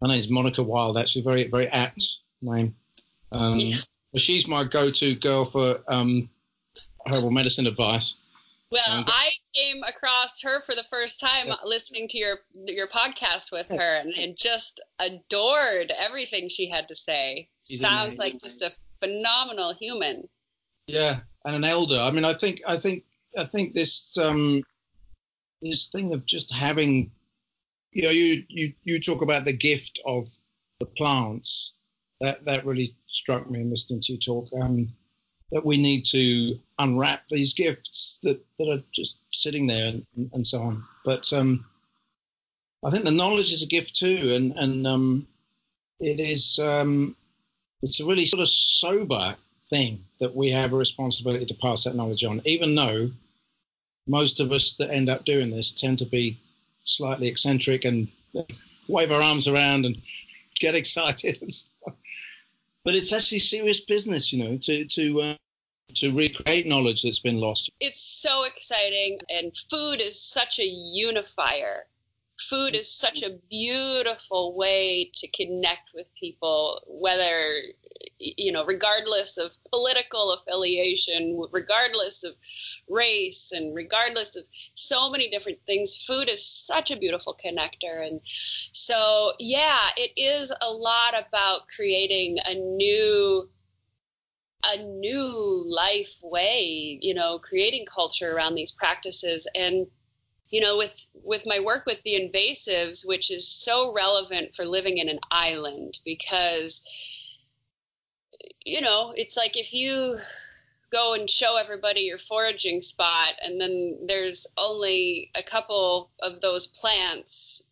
[0.00, 2.74] Her name's Monica Wilde, actually, very very apt name.
[3.32, 3.78] Um, yeah.
[4.16, 6.30] She's my go-to girl for um,
[7.08, 8.18] herbal medicine advice.
[8.72, 13.68] Well, I came across her for the first time listening to your your podcast with
[13.68, 17.48] her, and, and just adored everything she had to say.
[17.68, 18.32] She's Sounds amazing.
[18.32, 20.28] like just a phenomenal human.
[20.88, 21.98] Yeah, and an elder.
[21.98, 23.04] I mean, I think, I think,
[23.38, 24.62] I think this um,
[25.62, 27.12] this thing of just having,
[27.92, 30.24] you know, you you you talk about the gift of
[30.80, 31.74] the plants.
[32.20, 34.48] That that really struck me in listening to you talk.
[34.60, 34.88] Um,
[35.52, 40.46] that we need to unwrap these gifts that, that are just sitting there and, and
[40.46, 40.84] so on.
[41.04, 41.64] But um,
[42.84, 45.26] I think the knowledge is a gift too, and and um,
[46.00, 47.16] it is um,
[47.82, 49.36] it's a really sort of sober
[49.68, 53.10] thing that we have a responsibility to pass that knowledge on, even though
[54.06, 56.38] most of us that end up doing this tend to be
[56.84, 58.08] slightly eccentric and
[58.88, 60.00] wave our arms around and
[60.60, 61.94] get excited and stuff.
[62.84, 65.36] But it's actually serious business, you know, to to uh,
[65.94, 67.70] to recreate knowledge that's been lost.
[67.80, 71.86] It's so exciting, and food is such a unifier.
[72.50, 77.50] Food is such a beautiful way to connect with people, whether,
[78.18, 82.34] you know, regardless of political affiliation, regardless of
[82.90, 84.44] race, and regardless of
[84.74, 85.96] so many different things.
[85.96, 88.06] Food is such a beautiful connector.
[88.06, 93.48] And so, yeah, it is a lot about creating a new
[94.64, 99.48] a new life way you know creating culture around these practices.
[99.54, 99.86] And
[100.48, 104.98] you know with with my work with the invasives which is so relevant for living
[104.98, 106.82] in an island because
[108.64, 110.18] you know it's like if you
[110.92, 116.68] go and show everybody your foraging spot and then there's only a couple of those
[116.68, 117.64] plants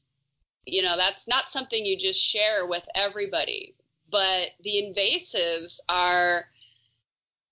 [0.67, 3.75] you know that's not something you just share with everybody.
[4.11, 6.47] But the invasives are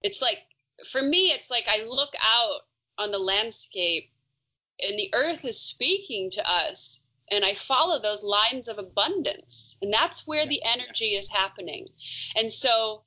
[0.03, 0.39] it's like
[0.91, 2.61] for me it's like i look out
[2.99, 4.11] on the landscape
[4.87, 9.79] and the earth is speaking to us and i follow those lines of abundance.
[9.81, 11.89] And that's where the energy is happening.
[12.37, 13.05] And so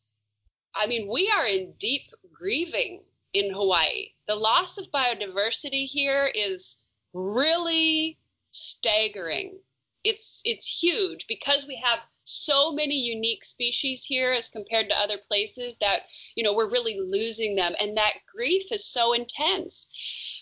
[0.73, 2.03] i mean we are in deep
[2.33, 3.03] grieving
[3.33, 4.07] in hawaii.
[4.27, 8.17] The loss of biodiversity here is really
[8.51, 9.59] staggering.
[10.03, 15.17] It's it's huge because we have so many unique species here as compared to other
[15.27, 16.01] places that
[16.35, 19.87] you know we're really losing them and that grief is so intense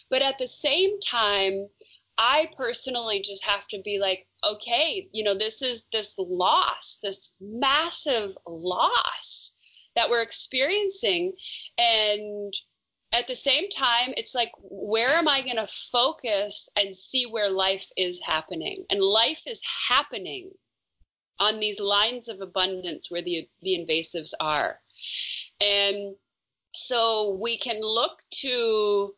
[0.10, 1.68] but at the same time
[2.18, 7.34] i personally just have to be like okay you know this is this loss this
[7.42, 9.56] massive loss
[9.96, 11.34] that we're experiencing
[11.78, 12.54] and
[13.14, 17.48] at the same time, it's like, where am I going to focus and see where
[17.48, 18.84] life is happening?
[18.90, 20.50] And life is happening
[21.40, 24.78] on these lines of abundance where the, the invasives are.
[25.62, 26.16] And
[26.74, 29.14] so we can look to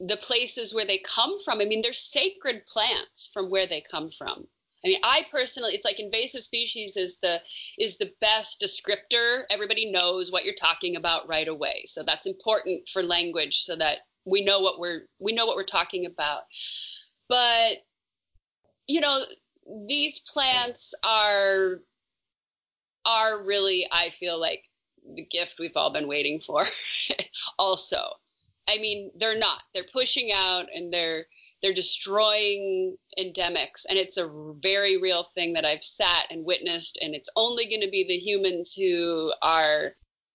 [0.00, 1.60] the places where they come from.
[1.60, 4.46] I mean, they're sacred plants from where they come from.
[4.84, 7.40] I mean, I personally, it's like invasive species is the
[7.78, 9.44] is the best descriptor.
[9.50, 13.98] Everybody knows what you're talking about right away, so that's important for language, so that
[14.24, 16.42] we know what we're we know what we're talking about.
[17.28, 17.76] But
[18.88, 19.22] you know,
[19.86, 21.80] these plants are
[23.04, 24.64] are really, I feel like,
[25.16, 26.64] the gift we've all been waiting for.
[27.58, 27.98] also,
[28.68, 29.62] I mean, they're not.
[29.74, 31.26] They're pushing out, and they're
[31.62, 34.28] they're destroying endemics and it's a
[34.60, 38.18] very real thing that i've sat and witnessed and it's only going to be the
[38.18, 39.92] humans who are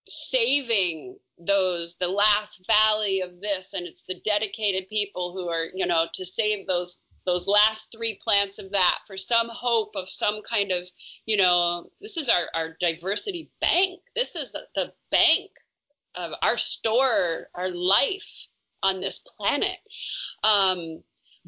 [0.08, 5.86] saving those the last valley of this and it's the dedicated people who are you
[5.86, 10.42] know to save those those last three plants of that for some hope of some
[10.42, 10.88] kind of
[11.28, 14.00] you know this is our, our diversity bank.
[14.16, 15.52] This is the, the bank
[16.16, 18.48] of our store our life
[18.82, 19.78] on this planet.
[20.44, 21.04] Um,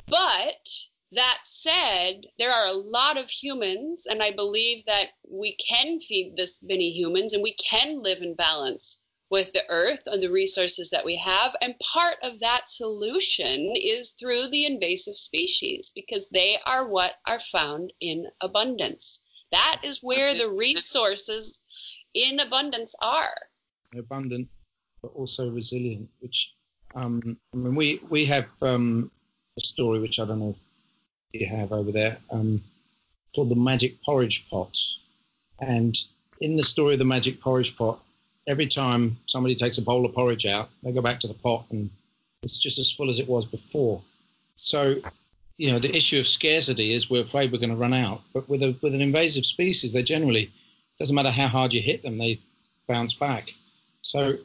[0.07, 0.69] but
[1.11, 6.35] that said, there are a lot of humans, and I believe that we can feed
[6.37, 10.89] this many humans and we can live in balance with the earth and the resources
[10.89, 11.55] that we have.
[11.61, 17.39] And part of that solution is through the invasive species because they are what are
[17.39, 19.23] found in abundance.
[19.51, 21.63] That is where the resources
[22.13, 23.35] in abundance are.
[23.97, 24.47] Abundant,
[25.01, 26.09] but also resilient.
[26.19, 26.53] Which
[26.95, 29.11] um, I mean, we we have um,
[29.57, 30.55] a story which I don't know
[31.33, 32.61] if you have over there um,
[33.33, 34.77] called the Magic Porridge Pot,
[35.59, 35.95] and
[36.41, 37.99] in the story of the Magic Porridge Pot,
[38.49, 41.65] every time somebody takes a bowl of porridge out, they go back to the pot
[41.69, 41.89] and
[42.41, 44.01] it's just as full as it was before.
[44.55, 44.95] So,
[45.57, 48.21] you know, the issue of scarcity is we're afraid we're going to run out.
[48.33, 50.51] But with a with an invasive species, they generally
[50.97, 52.39] doesn't matter how hard you hit them, they
[52.87, 53.53] bounce back.
[54.01, 54.37] So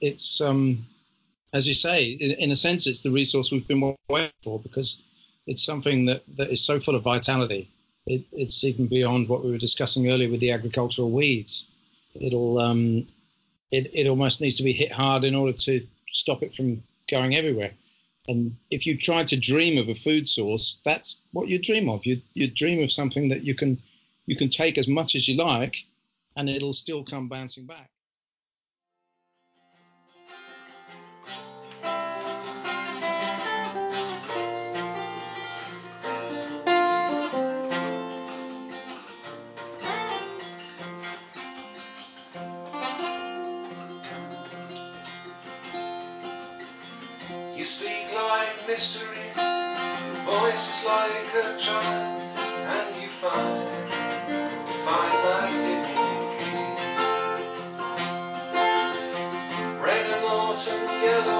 [0.00, 0.86] it's um,
[1.52, 5.02] as you say, in, in, a sense, it's the resource we've been waiting for because
[5.46, 7.70] it's something that, that is so full of vitality.
[8.06, 11.68] It, it's even beyond what we were discussing earlier with the agricultural weeds.
[12.14, 13.06] It'll um,
[13.70, 17.34] it, it almost needs to be hit hard in order to stop it from going
[17.34, 17.72] everywhere.
[18.28, 22.04] And if you try to dream of a food source, that's what you dream of.
[22.04, 23.80] You you dream of something that you can
[24.26, 25.86] you can take as much as you like,
[26.36, 27.90] and it'll still come bouncing back.
[48.68, 49.24] Mystery.
[49.34, 53.66] Your voice is like a child, and you find,
[54.68, 55.96] you find that hidden
[56.36, 56.68] key.
[59.80, 61.37] Red and autumn yellow,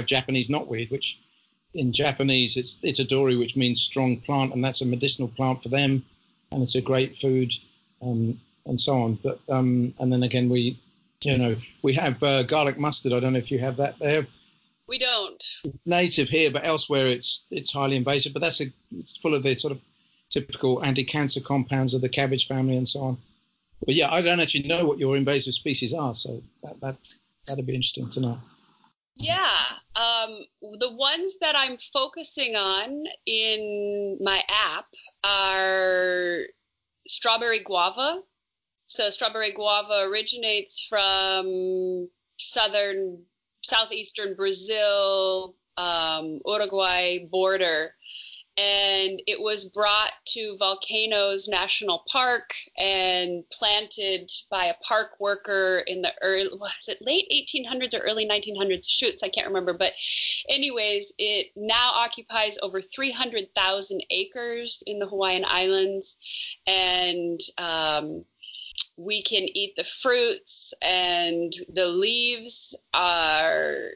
[0.00, 1.20] have Japanese knotweed, which
[1.74, 6.04] in Japanese it's itadori, which means strong plant, and that's a medicinal plant for them,
[6.50, 7.52] and it's a great food,
[8.02, 9.18] um, and so on.
[9.22, 10.80] But um, and then again we,
[11.22, 13.12] you know, we have uh, garlic mustard.
[13.12, 14.26] I don't know if you have that there.
[14.86, 15.44] We don't.
[15.86, 18.32] Native here, but elsewhere it's it's highly invasive.
[18.32, 19.80] But that's a it's full of the sort of
[20.30, 23.18] typical anti-cancer compounds of the cabbage family and so on.
[23.84, 26.96] But yeah, I don't actually know what your invasive species are, so that that
[27.46, 28.40] that'd be interesting to know.
[29.16, 29.50] Yeah,
[29.96, 30.44] um,
[30.78, 34.86] the ones that I'm focusing on in my app
[35.24, 36.40] are
[37.06, 38.22] strawberry guava.
[38.86, 42.08] So, strawberry guava originates from
[42.38, 43.24] southern,
[43.62, 47.94] southeastern Brazil, um, Uruguay border.
[48.56, 56.02] And it was brought to Volcanoes National Park and planted by a park worker in
[56.02, 58.88] the early, was it late 1800s or early 1900s?
[58.88, 59.72] Shoots, I can't remember.
[59.72, 59.92] But,
[60.48, 66.18] anyways, it now occupies over 300,000 acres in the Hawaiian Islands.
[66.66, 68.24] And um,
[68.96, 73.92] we can eat the fruits, and the leaves are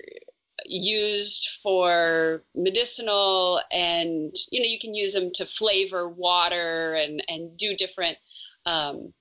[0.67, 7.57] used for medicinal and you know you can use them to flavor water and and
[7.57, 8.17] do different
[8.67, 9.13] um,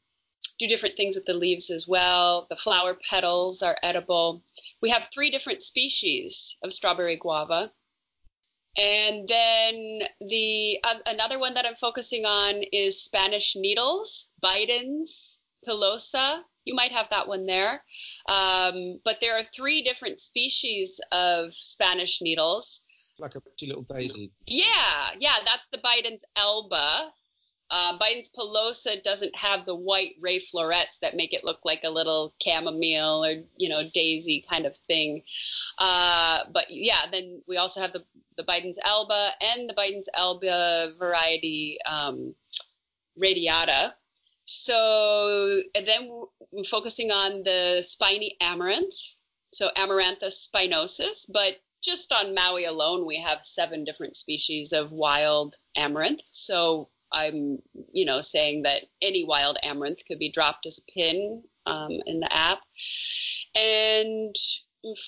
[0.60, 2.48] do different things with the leaves as well.
[2.50, 4.44] The flower petals are edible.
[4.82, 7.72] We have three different species of strawberry guava.
[8.78, 16.42] And then the uh, another one that i'm focusing on is spanish needles bidens pilosa
[16.66, 17.84] you might have that one there.
[18.30, 22.86] Um, but there are three different species of Spanish needles.
[23.20, 24.32] Like a pretty little daisy.
[24.48, 27.12] Yeah, yeah, that's the Bidens alba.
[27.70, 31.90] Uh, Bidens pilosa doesn't have the white ray florets that make it look like a
[31.90, 35.22] little chamomile or you know daisy kind of thing.
[35.80, 38.04] Uh, but yeah, then we also have the
[38.38, 42.36] the Bidens alba and the Bidens alba variety um,
[43.18, 43.94] radiata.
[44.46, 46.10] So and then
[46.52, 48.94] we're focusing on the spiny amaranth,
[49.54, 55.56] so Amaranthus spinosus, but just on Maui alone, we have seven different species of wild
[55.76, 56.22] amaranth.
[56.32, 57.60] So I'm,
[57.92, 62.20] you know, saying that any wild amaranth could be dropped as a pin um, in
[62.22, 62.62] the app.
[63.56, 64.36] And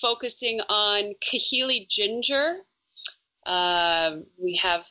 [0.01, 2.57] focusing on kahili ginger.
[3.45, 4.85] Uh, we have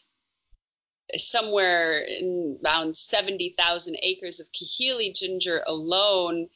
[1.16, 6.48] somewhere in around 70,000 acres of kahili ginger alone,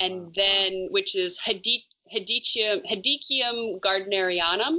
[0.00, 1.82] and then which is Hadicium,
[2.12, 4.78] Hedychium gardnerianum.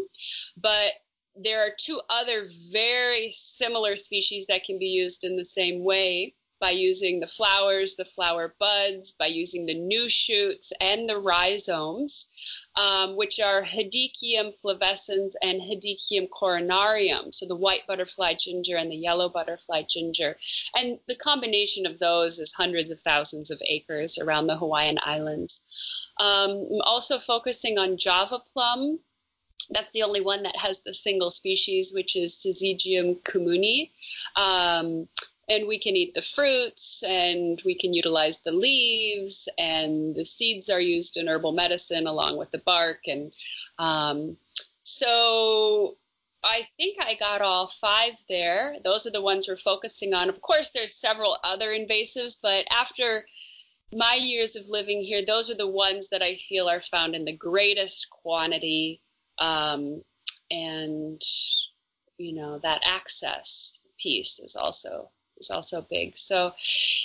[0.62, 0.94] But
[1.36, 6.34] there are two other very similar species that can be used in the same way
[6.60, 12.30] by using the flowers, the flower buds, by using the new shoots and the rhizomes,
[12.76, 18.96] um, which are Hedychium flavescens and Hedychium coronarium, so the white butterfly ginger and the
[18.96, 20.36] yellow butterfly ginger.
[20.76, 25.64] And the combination of those is hundreds of thousands of acres around the Hawaiian Islands.
[26.20, 29.00] Um, I'm also focusing on Java plum.
[29.70, 33.90] That's the only one that has the single species, which is Syzygium cumini.
[34.36, 35.08] Um,
[35.50, 40.70] and we can eat the fruits and we can utilize the leaves and the seeds
[40.70, 43.32] are used in herbal medicine along with the bark and
[43.80, 44.38] um,
[44.84, 45.94] so
[46.44, 48.76] i think i got all five there.
[48.84, 50.30] Those are the ones we're focusing on.
[50.30, 53.26] Of course there's several other invasives but after
[53.94, 57.24] my years of living here those are the ones that i feel are found in
[57.24, 59.00] the greatest quantity
[59.40, 60.02] um,
[60.52, 61.22] and
[62.18, 65.10] you know that access piece is also
[65.40, 66.18] is also big.
[66.18, 66.52] So,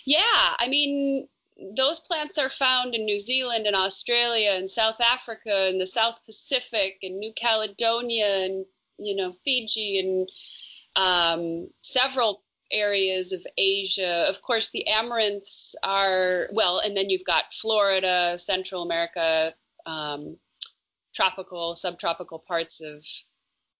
[0.05, 1.29] yeah, I mean,
[1.77, 6.19] those plants are found in New Zealand and Australia and South Africa and the South
[6.25, 8.65] Pacific and New Caledonia and
[8.99, 10.29] you know Fiji and
[10.97, 14.25] um, several areas of Asia.
[14.29, 19.55] Of course, the amaranths are well, and then you've got Florida, Central America,
[19.87, 20.37] um,
[21.15, 23.05] tropical, subtropical parts of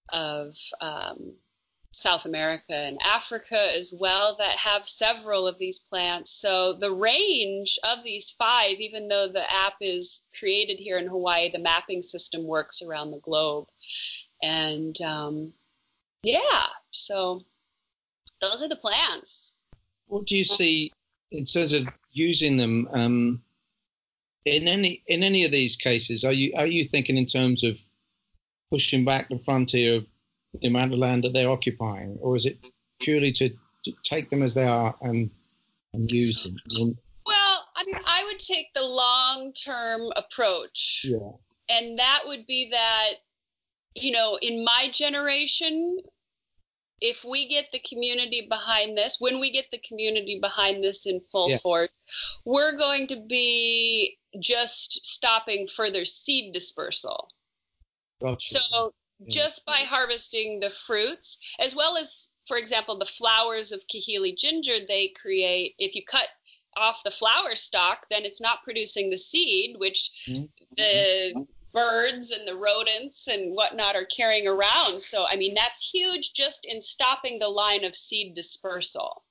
[0.09, 1.35] of um,
[1.93, 6.31] South America and Africa as well that have several of these plants.
[6.31, 11.51] So the range of these five, even though the app is created here in Hawaii,
[11.51, 13.67] the mapping system works around the globe.
[14.41, 15.53] And um,
[16.23, 17.41] yeah, so
[18.41, 19.53] those are the plants.
[20.07, 20.91] What do you see
[21.31, 23.41] in terms of using them um,
[24.45, 26.25] in any in any of these cases?
[26.25, 27.79] Are you are you thinking in terms of
[28.71, 30.07] pushing back the frontier of
[30.61, 32.57] the amount of land that they're occupying, or is it
[32.99, 35.29] purely to, to take them as they are and
[35.93, 36.97] and use them?
[37.25, 41.31] Well, I mean, I would take the long term approach, yeah,
[41.69, 43.13] and that would be that
[43.95, 45.97] you know, in my generation,
[46.99, 51.21] if we get the community behind this, when we get the community behind this in
[51.31, 51.57] full Yeah.
[51.57, 52.03] force,
[52.45, 57.29] we're going to be just stopping further seed dispersal.
[58.21, 58.59] gotcha.
[58.71, 58.93] So.
[59.27, 64.85] Just by harvesting the fruits, as well as, for example, the flowers of Kahili ginger,
[64.87, 66.27] they create, if you cut
[66.75, 70.49] off the flower stalk, then it's not producing the seed, which Mhm.
[70.75, 75.03] the birds and the rodents and whatnot are carrying around.
[75.03, 79.23] So, I mean, that's huge just in stopping the line of seed dispersal.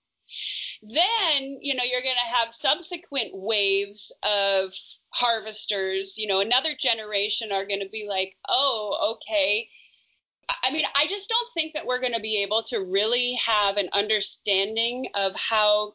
[0.83, 4.75] Then, you know, you're going to have subsequent waves of
[5.11, 6.19] harvesters.
[6.19, 9.69] You know, another generation are going to be like, oh, okay.
[10.63, 13.77] I- mean, I just don't think that we're going to be able to really have
[13.77, 15.95] an understanding of how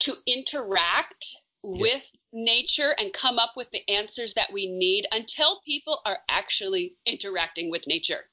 [0.00, 1.24] to interact
[1.62, 6.96] with nature and come up with the answers that we need until people are actually
[7.06, 8.24] interacting with nature.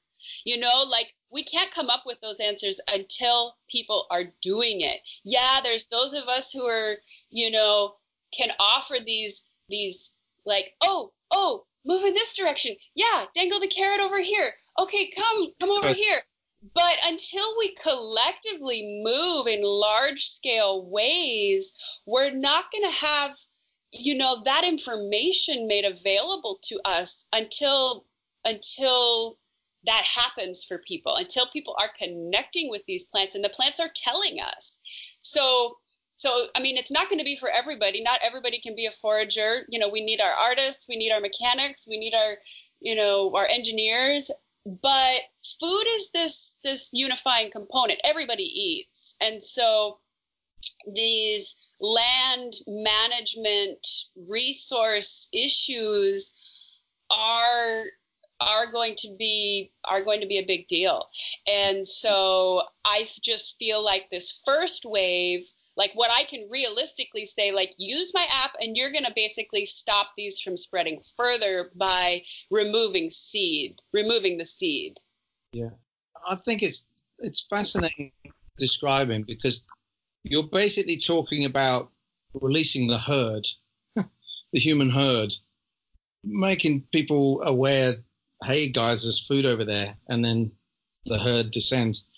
[0.44, 5.00] You know, like we can't come up with those answers until people are doing it.
[5.24, 6.96] Yeah, there's those of us who are,
[7.30, 7.94] you know,
[8.36, 10.12] can offer these these
[10.44, 12.74] like, oh, oh, move in this direction.
[12.94, 14.52] Yeah, dangle the carrot over here.
[14.78, 16.22] Okay, come, come over here.
[16.74, 21.72] But until we collectively move in large scale ways,
[22.06, 23.36] we're not going to have,
[23.92, 28.04] you know, that information made available to us until
[28.44, 29.38] until
[29.84, 33.90] that happens for people, until people are connecting with these plants and the plants are
[33.94, 34.80] telling us.
[35.22, 35.76] So
[36.16, 38.02] so I mean it's not going to be for everybody.
[38.02, 39.64] Not everybody can be a forager.
[39.70, 42.36] You know, we need our artists, we need our mechanics, we need our,
[42.80, 44.30] you know, our engineers,
[44.66, 45.20] but
[45.58, 48.00] food is this this unifying component.
[48.04, 49.16] Everybody eats.
[49.20, 49.98] And so
[50.94, 53.86] these land management
[54.28, 56.32] resource issues
[57.10, 57.84] are
[58.40, 61.08] are going to be are going to be a big deal.
[61.48, 67.52] And so i just feel like this first wave like what i can realistically say
[67.52, 72.20] like use my app and you're going to basically stop these from spreading further by
[72.50, 74.98] removing seed removing the seed
[75.52, 75.70] Yeah.
[76.28, 76.84] I think it's
[77.18, 78.12] it's fascinating
[78.58, 79.66] describing because
[80.24, 81.90] you're basically talking about
[82.34, 83.46] releasing the herd,
[83.96, 85.34] the human herd,
[86.24, 87.96] making people aware,
[88.44, 90.52] hey guys, there's food over there, and then
[91.06, 92.08] the herd descends.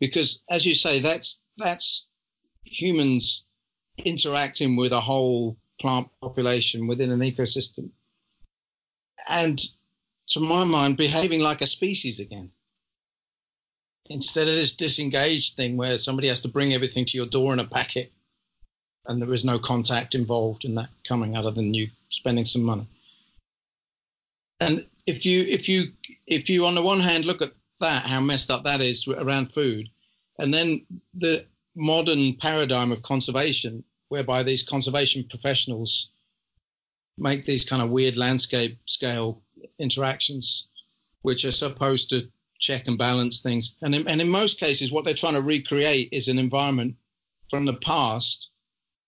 [0.00, 2.08] Because as you say, that's that's
[2.70, 3.46] humans
[3.98, 7.90] interacting with a whole plant population within an ecosystem.
[9.28, 9.60] And
[10.28, 12.50] to my mind, behaving like a species again
[14.08, 17.60] instead of this disengaged thing where somebody has to bring everything to your door in
[17.60, 18.12] a packet
[19.06, 22.86] and there is no contact involved in that coming other than you spending some money.
[24.58, 25.92] And if you if you
[26.26, 29.52] if you on the one hand look at that how messed up that is around
[29.52, 29.88] food,
[30.38, 31.46] and then the
[31.76, 36.10] modern paradigm of conservation whereby these conservation professionals
[37.16, 39.42] make these kind of weird landscape scale
[39.78, 40.68] interactions
[41.22, 43.76] which are supposed to check and balance things.
[43.82, 46.96] And in, and in most cases, what they're trying to recreate is an environment
[47.48, 48.50] from the past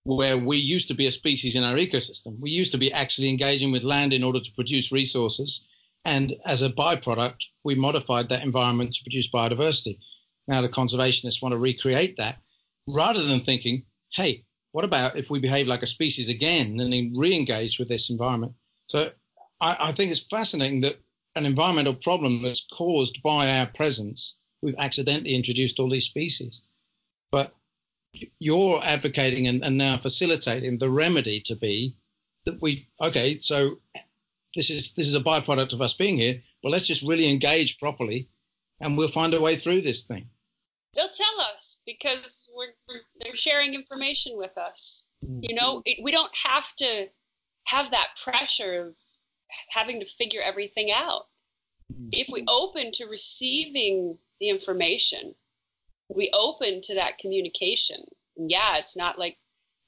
[0.05, 2.39] where we used to be a species in our ecosystem.
[2.41, 5.69] We used to be actually engaging with land in order to produce resources.
[6.05, 9.99] And as a byproduct, we modified that environment to produce biodiversity.
[10.49, 12.39] Now the conservationists want to recreate that
[12.89, 17.79] rather than thinking, hey, what about if we behave like a species again and re-engage
[17.79, 18.55] with this environment?
[18.87, 19.11] So
[19.61, 20.99] I, I think it's fascinating that
[21.35, 26.63] an environmental problem that's caused by our presence, we've accidentally introduced all these species.
[27.31, 27.55] But
[28.39, 31.97] you're advocating and, and now facilitating the remedy to be
[32.45, 33.79] that we okay, so
[34.55, 37.79] this is this is a byproduct of us being here, but let's just really engage
[37.79, 38.29] properly
[38.81, 40.29] and we'll find a way through this thing.
[40.95, 45.05] They'll tell us because we're, we're they're sharing information with us.
[45.41, 45.83] You know, mm-hmm.
[45.87, 47.07] it, we don't have to
[47.65, 48.97] have that pressure of
[49.71, 51.23] having to figure everything out.
[51.93, 52.09] Mm-hmm.
[52.13, 55.35] If we open to receiving the information,
[56.09, 58.05] we open to that communication.
[58.37, 59.37] And yeah, it's not like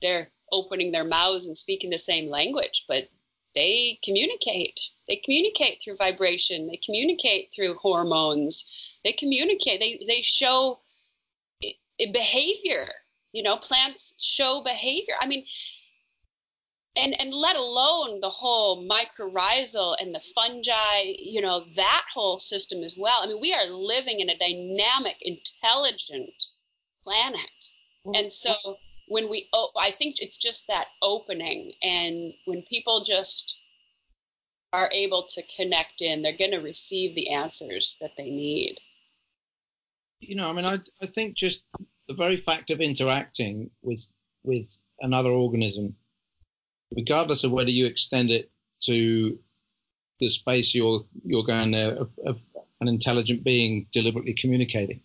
[0.00, 3.09] they're opening their mouths and speaking the same language, but
[3.55, 4.78] they communicate.
[5.09, 6.66] They communicate through vibration.
[6.66, 8.64] They communicate through hormones.
[9.05, 9.80] They communicate.
[9.80, 10.80] They they show
[12.01, 12.88] Eh, behavior.
[13.32, 15.14] You know, plants show behavior.
[15.20, 15.45] I mean,
[16.97, 22.82] and and let alone the whole mycorrhizal and the fungi you know that whole system
[22.82, 26.45] as well i mean we are living in a dynamic intelligent
[27.03, 27.40] planet
[28.07, 28.14] mm-hmm.
[28.14, 28.55] and so
[29.09, 33.59] when we oh, i think it's just that opening and when people just
[34.72, 38.78] are able to connect in they're going to receive the answers that they need
[40.29, 41.64] you know i mean i, I think just
[42.09, 44.07] the very fact of interacting with
[44.45, 45.95] with another organism
[46.95, 48.51] regardless of whether you extend it
[48.81, 49.39] to
[50.20, 52.43] the space you're you're going there of, of
[52.81, 55.01] an intelligent being deliberately communicating.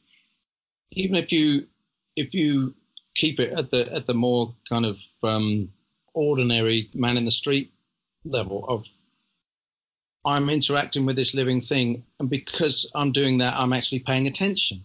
[0.92, 1.68] Even if you
[2.16, 2.74] if you
[3.16, 5.70] keep it at the at the more kind of um,
[6.14, 7.72] ordinary man in the street
[8.26, 8.88] level of
[10.26, 14.84] I'm interacting with this living thing, and because I'm doing that, I'm actually paying attention.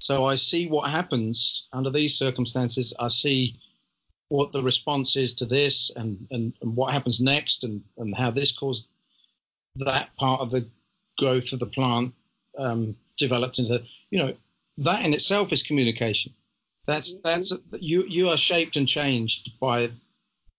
[0.00, 2.94] So I see what happens under these circumstances.
[2.98, 3.56] I see
[4.28, 8.30] what the response is to this and, and, and what happens next and, and how
[8.30, 8.88] this caused
[9.76, 10.66] that part of the
[11.18, 12.14] growth of the plant
[12.58, 14.34] um, developed into, you know,
[14.78, 16.32] that in itself is communication.
[16.86, 17.20] That's, mm-hmm.
[17.24, 19.90] that's, you, you are shaped and changed by,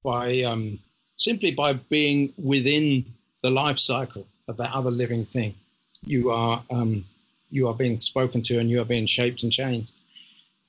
[0.03, 0.77] by, um,
[1.15, 3.05] simply by being within
[3.41, 5.55] the life cycle of that other living thing.
[6.03, 7.05] You are, um,
[7.51, 9.93] you are being spoken to and you are being shaped and changed.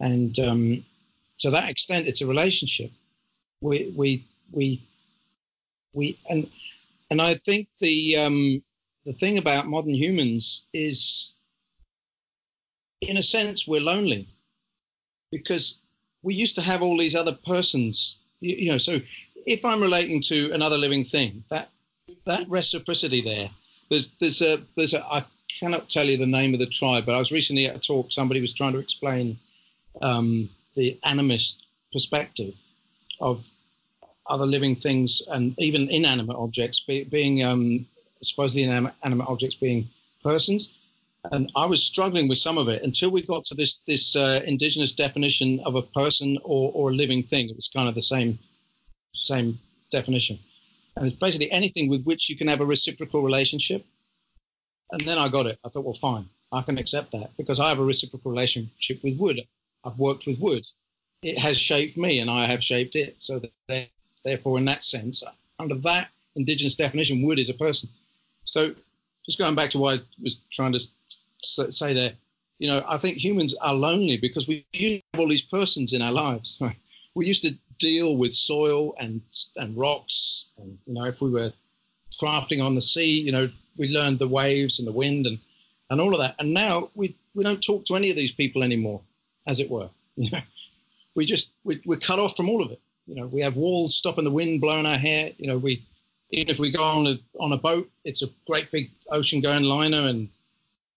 [0.00, 0.84] And, um,
[1.42, 2.90] to that extent, it's a relationship.
[3.60, 4.80] We we we
[5.92, 6.48] we and
[7.10, 8.62] and I think the um,
[9.04, 11.34] the thing about modern humans is,
[13.00, 14.28] in a sense, we're lonely
[15.30, 15.80] because
[16.22, 18.20] we used to have all these other persons.
[18.40, 19.00] You, you know, so
[19.44, 21.70] if I'm relating to another living thing, that
[22.24, 23.50] that reciprocity there.
[23.90, 25.24] There's there's a there's a I
[25.58, 28.12] cannot tell you the name of the tribe, but I was recently at a talk.
[28.12, 29.38] Somebody was trying to explain
[30.00, 31.60] um, the animist
[31.92, 32.54] perspective
[33.20, 33.48] of
[34.26, 37.86] other living things and even inanimate objects be, being um,
[38.22, 39.88] supposedly inanimate objects being
[40.22, 40.74] persons.
[41.30, 44.42] And I was struggling with some of it until we got to this this uh,
[44.44, 47.48] indigenous definition of a person or, or a living thing.
[47.48, 48.38] It was kind of the same
[49.14, 49.58] same
[49.90, 50.38] definition,
[50.96, 53.86] and it's basically anything with which you can have a reciprocal relationship.
[54.92, 55.58] And then I got it.
[55.64, 59.18] I thought, well, fine, I can accept that because I have a reciprocal relationship with
[59.18, 59.40] wood.
[59.84, 60.64] I've worked with wood.
[61.22, 63.20] It has shaped me, and I have shaped it.
[63.22, 63.40] So
[64.24, 65.24] therefore, in that sense,
[65.58, 67.88] under that indigenous definition, wood is a person.
[68.44, 68.74] So,
[69.24, 70.80] just going back to what I was trying to
[71.38, 72.12] say there,
[72.58, 76.12] you know, I think humans are lonely because we have all these persons in our
[76.12, 76.60] lives.
[77.14, 79.20] We used to deal with soil and
[79.56, 81.52] and rocks, and you know, if we were
[82.18, 85.38] crafting on the sea, you know, we learned the waves and the wind and
[85.90, 86.34] and all of that.
[86.38, 89.00] And now we we don't talk to any of these people anymore
[89.46, 89.88] as it were.
[91.14, 92.80] We just we, we're cut off from all of it.
[93.06, 95.30] You know, we have walls stopping the wind blowing our hair.
[95.36, 95.84] You know, we
[96.30, 99.64] even if we go on a on a boat, it's a great big ocean going
[99.64, 100.30] liner, and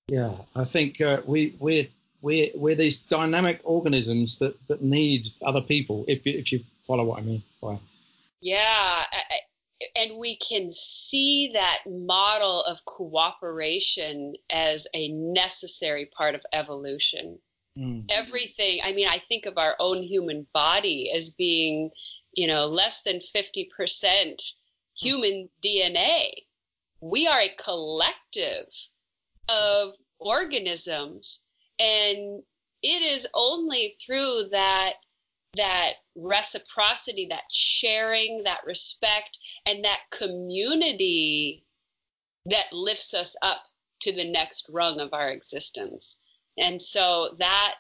[0.08, 1.88] yeah, I think uh, we we're
[2.22, 6.06] we're we're these dynamic organisms that that need other people.
[6.08, 7.78] If if you follow what I mean by
[8.42, 9.04] Yeah,
[9.96, 17.38] and we can see that model of cooperation as a necessary part of evolution.
[17.78, 18.10] Mm.
[18.10, 21.92] Everything, I mean, I think of our own human body as being,
[22.34, 24.54] you know, less than 50%
[24.98, 26.30] human DNA.
[27.02, 28.68] We are a collective
[29.50, 31.42] of organisms,
[31.80, 32.42] and
[32.82, 34.94] it is only through that
[35.56, 41.66] that reciprocity, that sharing, that respect, and that community
[42.46, 43.64] that lifts us up
[44.02, 46.20] to the next rung of our existence.
[46.58, 47.76] And so that,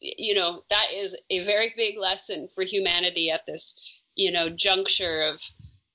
[0.00, 3.78] you know, that is a very big lesson for humanity at this,
[4.14, 5.40] you know, juncture of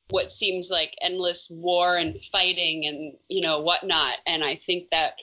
[0.09, 4.17] what seems like endless war and fighting and, you know, whatnot.
[4.27, 5.13] And I think that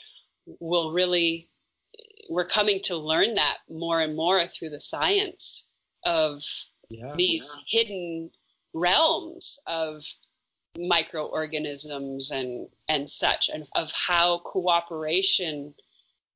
[0.61, 1.47] will really,
[2.31, 5.68] we're coming to learn that more and more through the science
[6.05, 6.43] of
[6.91, 7.81] yeah, these yeah.
[7.81, 8.31] hidden
[8.75, 10.03] realms of
[10.79, 15.75] microorganisms and and such and of how cooperation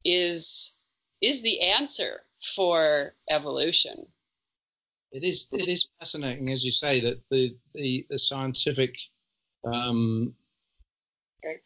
[0.05, 0.73] is
[1.21, 2.21] is the answer
[2.57, 4.05] for evolution
[5.13, 8.95] it is it is fascinating as you say that the the, the scientific
[9.65, 10.35] um,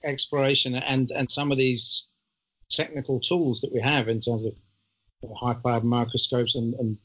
[0.04, 2.08] exploration and and some of these
[2.68, 4.52] technical tools that we have in terms of
[5.36, 6.98] high powered microscopes and, and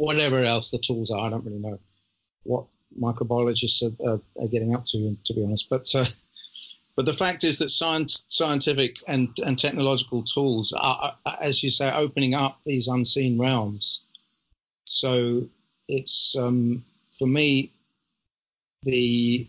[0.00, 1.26] whatever else the tools are.
[1.26, 1.78] I don't really know
[2.44, 2.64] what
[2.98, 5.68] microbiologists are, are, are getting up to, to be honest.
[5.68, 6.06] But uh,
[6.96, 11.90] but the fact is that science, scientific and, and technological tools are, as you say,
[11.92, 14.04] opening up these unseen realms.
[14.84, 15.48] So
[15.88, 17.72] it's um, for me
[18.82, 19.46] the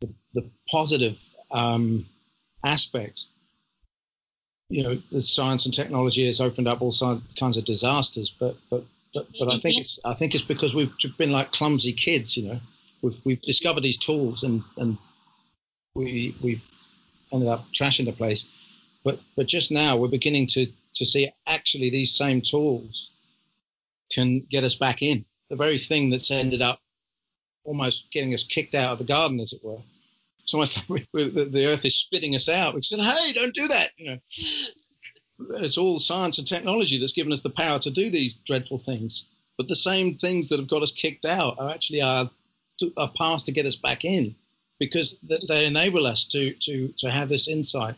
[0.00, 2.06] the, the positive um,
[2.64, 3.26] aspect.
[4.70, 6.92] You know, the science and technology has opened up all
[7.36, 8.84] kinds of disasters, but but
[9.14, 12.48] but, but I think it's I think it's because we've been like clumsy kids, you
[12.48, 12.60] know.
[13.00, 14.98] We've, we've discovered these tools and and
[15.94, 16.62] we we've
[17.32, 18.48] ended up trashing the place.
[19.04, 23.12] But but just now we're beginning to to see actually these same tools
[24.10, 25.24] can get us back in.
[25.48, 26.80] The very thing that's ended up
[27.64, 29.78] almost getting us kicked out of the garden, as it were.
[30.42, 32.74] It's almost like we, we, the, the earth is spitting us out.
[32.74, 34.18] We said, "Hey, don't do that," you know
[35.50, 39.28] it's all science and technology that's given us the power to do these dreadful things.
[39.56, 42.30] But the same things that have got us kicked out are actually our,
[42.96, 44.34] our paths to get us back in
[44.78, 45.18] because
[45.48, 47.96] they enable us to, to, to have this insight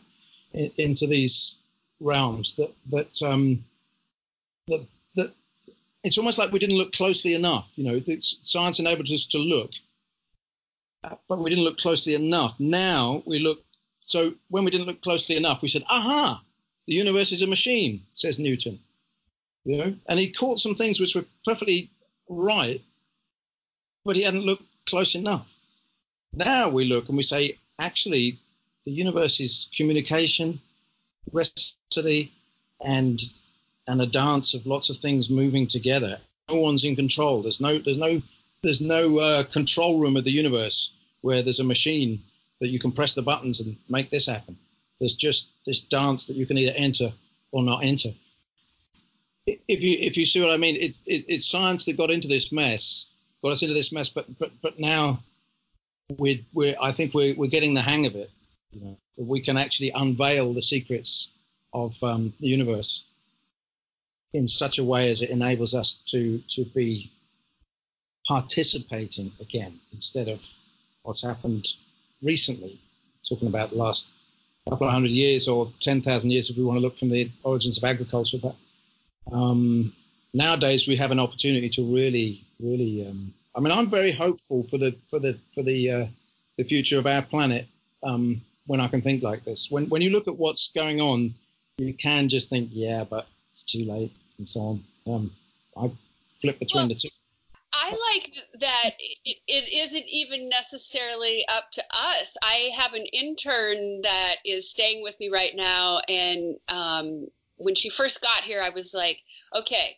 [0.53, 1.59] into these
[1.99, 3.63] realms that, that, um,
[4.67, 4.85] that,
[5.15, 5.33] that
[6.03, 7.73] it's almost like we didn't look closely enough.
[7.77, 9.71] You know, science enabled us to look,
[11.27, 12.59] but we didn't look closely enough.
[12.59, 13.63] Now we look.
[14.07, 16.41] So when we didn't look closely enough, we said, "Aha!
[16.87, 18.79] The universe is a machine, says Newton.
[19.65, 21.91] You know, and he caught some things which were perfectly
[22.27, 22.81] right,
[24.03, 25.55] but he hadn't looked close enough.
[26.33, 28.39] Now we look and we say, actually,
[28.85, 30.59] the universe is communication,
[31.31, 32.31] reciprocity,
[32.83, 33.21] and
[33.87, 36.19] and a dance of lots of things moving together.
[36.49, 37.41] No one's in control.
[37.41, 38.21] There's no there's no
[38.63, 42.21] there's no uh, control room of the universe where there's a machine
[42.59, 44.57] that you can press the buttons and make this happen.
[45.01, 47.11] There's just this dance that you can either enter
[47.51, 48.09] or not enter.
[49.47, 52.27] If you if you see what I mean, it's it, it's science that got into
[52.27, 53.09] this mess,
[53.41, 54.09] got us into this mess.
[54.09, 55.23] But but but now
[56.19, 58.29] we're we're I think we're we're getting the hang of it.
[58.71, 61.31] You know, we can actually unveil the secrets
[61.73, 63.05] of um, the universe
[64.33, 67.11] in such a way as it enables us to to be
[68.27, 70.47] participating again instead of
[71.01, 71.65] what's happened
[72.21, 72.79] recently.
[73.27, 74.09] Talking about last
[74.71, 77.77] couple of hundred years or 10,000 years if we want to look from the origins
[77.77, 78.37] of agriculture.
[78.41, 78.55] But
[79.29, 79.91] um,
[80.33, 83.05] nowadays we have an opportunity to really, really.
[83.05, 86.05] Um, I mean, I'm very hopeful for the for the for the uh,
[86.57, 87.67] the future of our planet
[88.01, 89.69] um, when I can think like this.
[89.69, 91.33] When when you look at what's going on,
[91.77, 94.83] you can just think, yeah, but it's too late and so on.
[95.05, 95.31] Um,
[95.75, 95.91] I
[96.39, 97.09] flip between well, the two.
[97.73, 102.35] I like that it, it isn't even necessarily up to us.
[102.43, 107.89] I have an intern that is staying with me right now, and um, when she
[107.89, 109.19] first got here, I was like,
[109.55, 109.97] okay,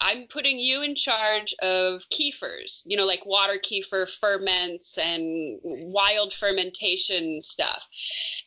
[0.00, 6.32] I'm putting you in charge of kefirs, you know, like water kefir ferments and wild
[6.32, 7.88] fermentation stuff.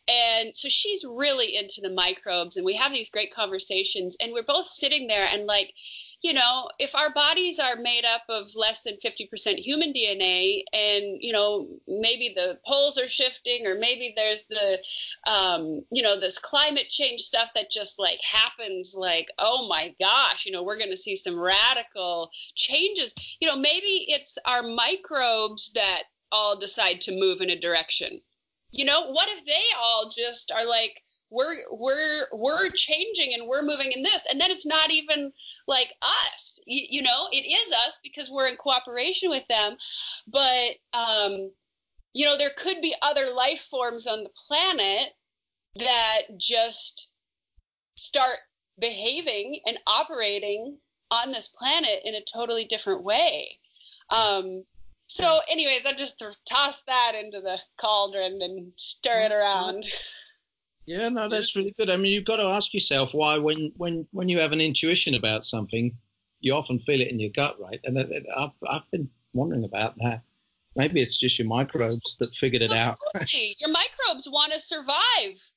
[0.07, 4.43] And so she's really into the microbes, and we have these great conversations, and we're
[4.43, 5.73] both sitting there and like,
[6.21, 11.17] you know, if our bodies are made up of less than 50% human DNA and,
[11.19, 14.77] you know, maybe the poles are shifting or maybe there's the,
[15.31, 20.45] um, you know, this climate change stuff that just like happens like, oh my gosh,
[20.45, 23.15] you know, we're going to see some radical changes.
[23.39, 28.21] You know, maybe it's our microbes that all decide to move in a direction.
[28.71, 33.63] You know, what if they all just are like, we're we're we're changing and we're
[33.63, 34.27] moving in this.
[34.29, 35.31] And then it's not even
[35.67, 39.77] like us you, you, know it is us because we're in cooperation with them.
[40.27, 41.51] But um
[42.13, 45.13] you know there could be other life forms on the planet
[45.77, 47.13] that just
[47.95, 48.37] start
[48.79, 50.77] behaving and operating
[51.11, 53.57] on this planet in a totally different way.
[54.09, 54.63] Um
[55.07, 59.85] so anyways i just toss that into the cauldron and stir it around
[60.85, 61.89] yeah, no, that's really good.
[61.89, 65.15] I mean, you've got to ask yourself why, when when when you have an intuition
[65.15, 65.95] about something,
[66.39, 67.79] you often feel it in your gut, right?
[67.83, 70.21] And I've I've been wondering about that.
[70.75, 72.97] Maybe it's just your microbes that figured it out.
[73.59, 75.51] your microbes want to survive.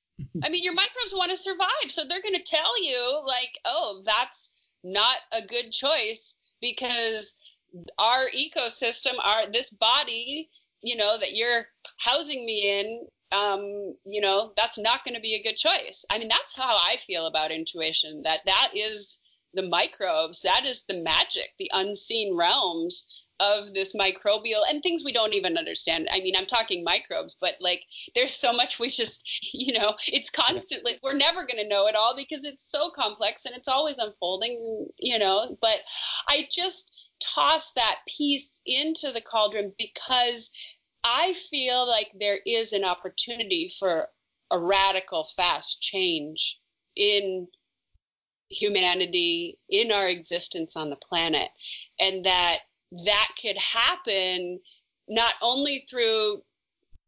[0.44, 4.02] I mean, your microbes want to survive, so they're going to tell you like, "Oh,
[4.04, 4.50] that's
[4.84, 7.38] not a good choice because
[7.98, 10.50] our ecosystem, our this body,
[10.82, 11.66] you know, that you're
[11.98, 16.04] housing me in um, you know, that's not going to be a good choice.
[16.10, 18.22] I mean, that's how I feel about intuition.
[18.22, 19.20] That that is
[19.54, 20.42] the microbes.
[20.42, 23.08] That is the magic, the unseen realms
[23.40, 26.08] of this microbial and things we don't even understand.
[26.12, 30.30] I mean, I'm talking microbes, but like there's so much we just, you know, it's
[30.30, 33.98] constantly, we're never going to know it all because it's so complex and it's always
[33.98, 35.56] unfolding, you know.
[35.60, 35.80] But
[36.28, 40.52] I just toss that piece into the cauldron because
[41.04, 44.08] I feel like there is an opportunity for
[44.50, 46.60] a radical, fast change
[46.96, 47.46] in
[48.50, 51.48] humanity, in our existence on the planet,
[52.00, 52.58] and that
[53.04, 54.60] that could happen
[55.08, 56.42] not only through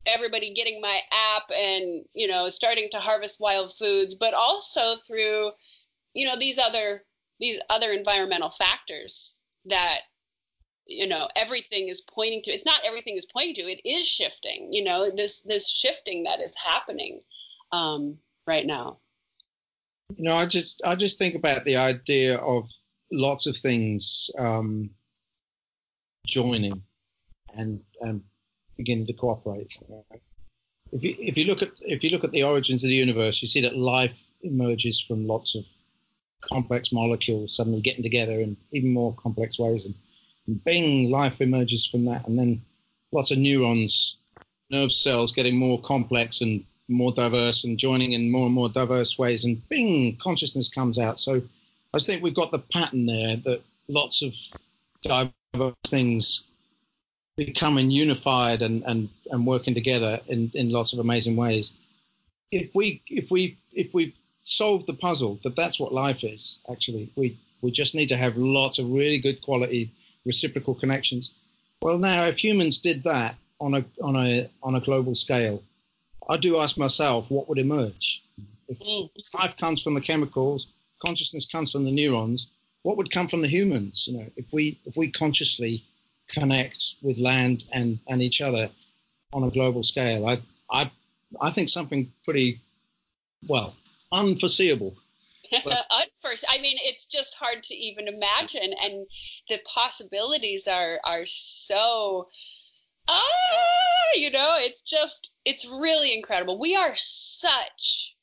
[0.07, 5.51] everybody getting my app and you know starting to harvest wild foods but also through
[6.15, 7.05] you know these other
[7.41, 10.01] these other environmental factors that
[10.87, 14.69] you know everything is pointing to it's not everything is pointing to it is shifting
[14.73, 17.21] you know this this shifting that is happening
[17.73, 18.17] um,
[18.47, 18.99] right now.
[20.17, 22.69] You know i just i just think about the idea of
[23.11, 24.91] lots of things um,
[26.27, 26.81] joining
[27.57, 28.23] and and
[28.77, 29.73] beginning to cooperate
[30.93, 33.43] if you if you look at if you look at the origins of the universe
[33.43, 35.67] you see that life emerges from lots of
[36.41, 39.95] complex molecules suddenly getting together in even more complex ways and
[40.49, 42.27] bing, life emerges from that.
[42.27, 42.63] And then
[43.13, 44.19] lots of neurons,
[44.71, 49.19] nerve cells getting more complex and more diverse and joining in more and more diverse
[49.19, 49.45] ways.
[49.45, 51.19] And bing, consciousness comes out.
[51.19, 51.43] So
[51.95, 54.35] I think we've got the pattern there that lots of
[55.03, 56.45] diverse things
[57.37, 61.75] becoming unified and, and, and working together in, in lots of amazing ways.
[62.53, 67.11] If we if we if we solved the puzzle that that's what life is, actually,
[67.17, 69.91] we we just need to have lots of really good quality
[70.27, 71.35] reciprocal connections.
[71.81, 75.63] Well, now if humans did that on a on a on a global scale,
[76.29, 78.23] I do ask myself what would emerge.
[78.69, 79.09] If mm.
[79.39, 80.73] life comes from the chemicals,
[81.05, 82.51] consciousness comes from the neurons.
[82.83, 84.07] What would come from the humans?
[84.07, 85.85] You know, if we if we consciously
[86.29, 88.71] connect with land and and each other
[89.33, 90.91] on a global scale, I I
[91.41, 92.61] I think something pretty
[93.47, 93.75] well
[94.13, 94.95] unforeseeable
[96.49, 99.07] I mean, it's just hard to even imagine, and
[99.49, 102.27] the possibilities are are so.
[103.09, 106.59] Ah, you know, it's just it's really incredible.
[106.59, 108.17] We are such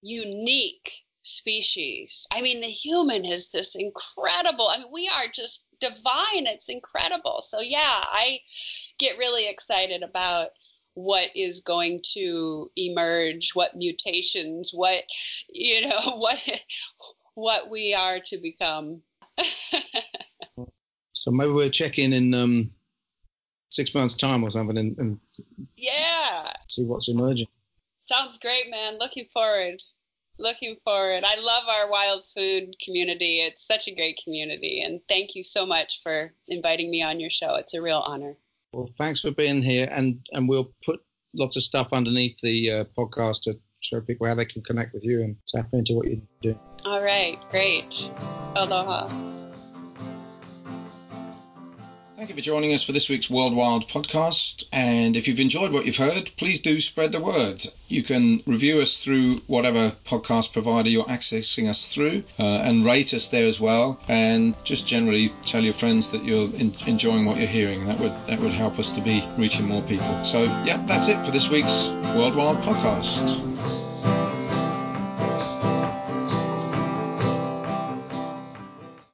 [0.00, 2.26] unique species.
[2.32, 4.68] I mean, the human is this incredible.
[4.68, 6.46] I mean, we are just divine.
[6.46, 7.40] It's incredible.
[7.40, 8.40] So yeah, I
[8.98, 10.48] get really excited about
[10.94, 15.04] what is going to emerge, what mutations, what
[15.48, 16.38] you know, what
[17.34, 19.02] what we are to become.
[21.12, 22.70] so maybe we'll check in in um,
[23.70, 25.18] six months' time or something, and, and
[25.76, 27.46] yeah, see what's emerging.
[28.02, 28.98] Sounds great, man.
[28.98, 29.80] Looking forward.
[30.38, 31.24] Looking forward.
[31.24, 33.40] I love our wild food community.
[33.40, 37.30] It's such a great community, and thank you so much for inviting me on your
[37.30, 37.54] show.
[37.54, 38.36] It's a real honor.
[38.72, 41.00] Well, thanks for being here, and and we'll put
[41.34, 45.04] lots of stuff underneath the uh, podcast to show people how they can connect with
[45.04, 46.58] you and tap into what you do.
[46.84, 48.10] All right, great.
[48.56, 49.08] Aloha.
[52.16, 54.66] Thank you for joining us for this week's World Wild podcast.
[54.72, 57.60] And if you've enjoyed what you've heard, please do spread the word.
[57.88, 63.12] You can review us through whatever podcast provider you're accessing us through uh, and rate
[63.12, 64.00] us there as well.
[64.06, 67.86] And just generally tell your friends that you're in- enjoying what you're hearing.
[67.86, 70.24] That would that would help us to be reaching more people.
[70.24, 73.51] So yeah, that's it for this week's World Wild podcast.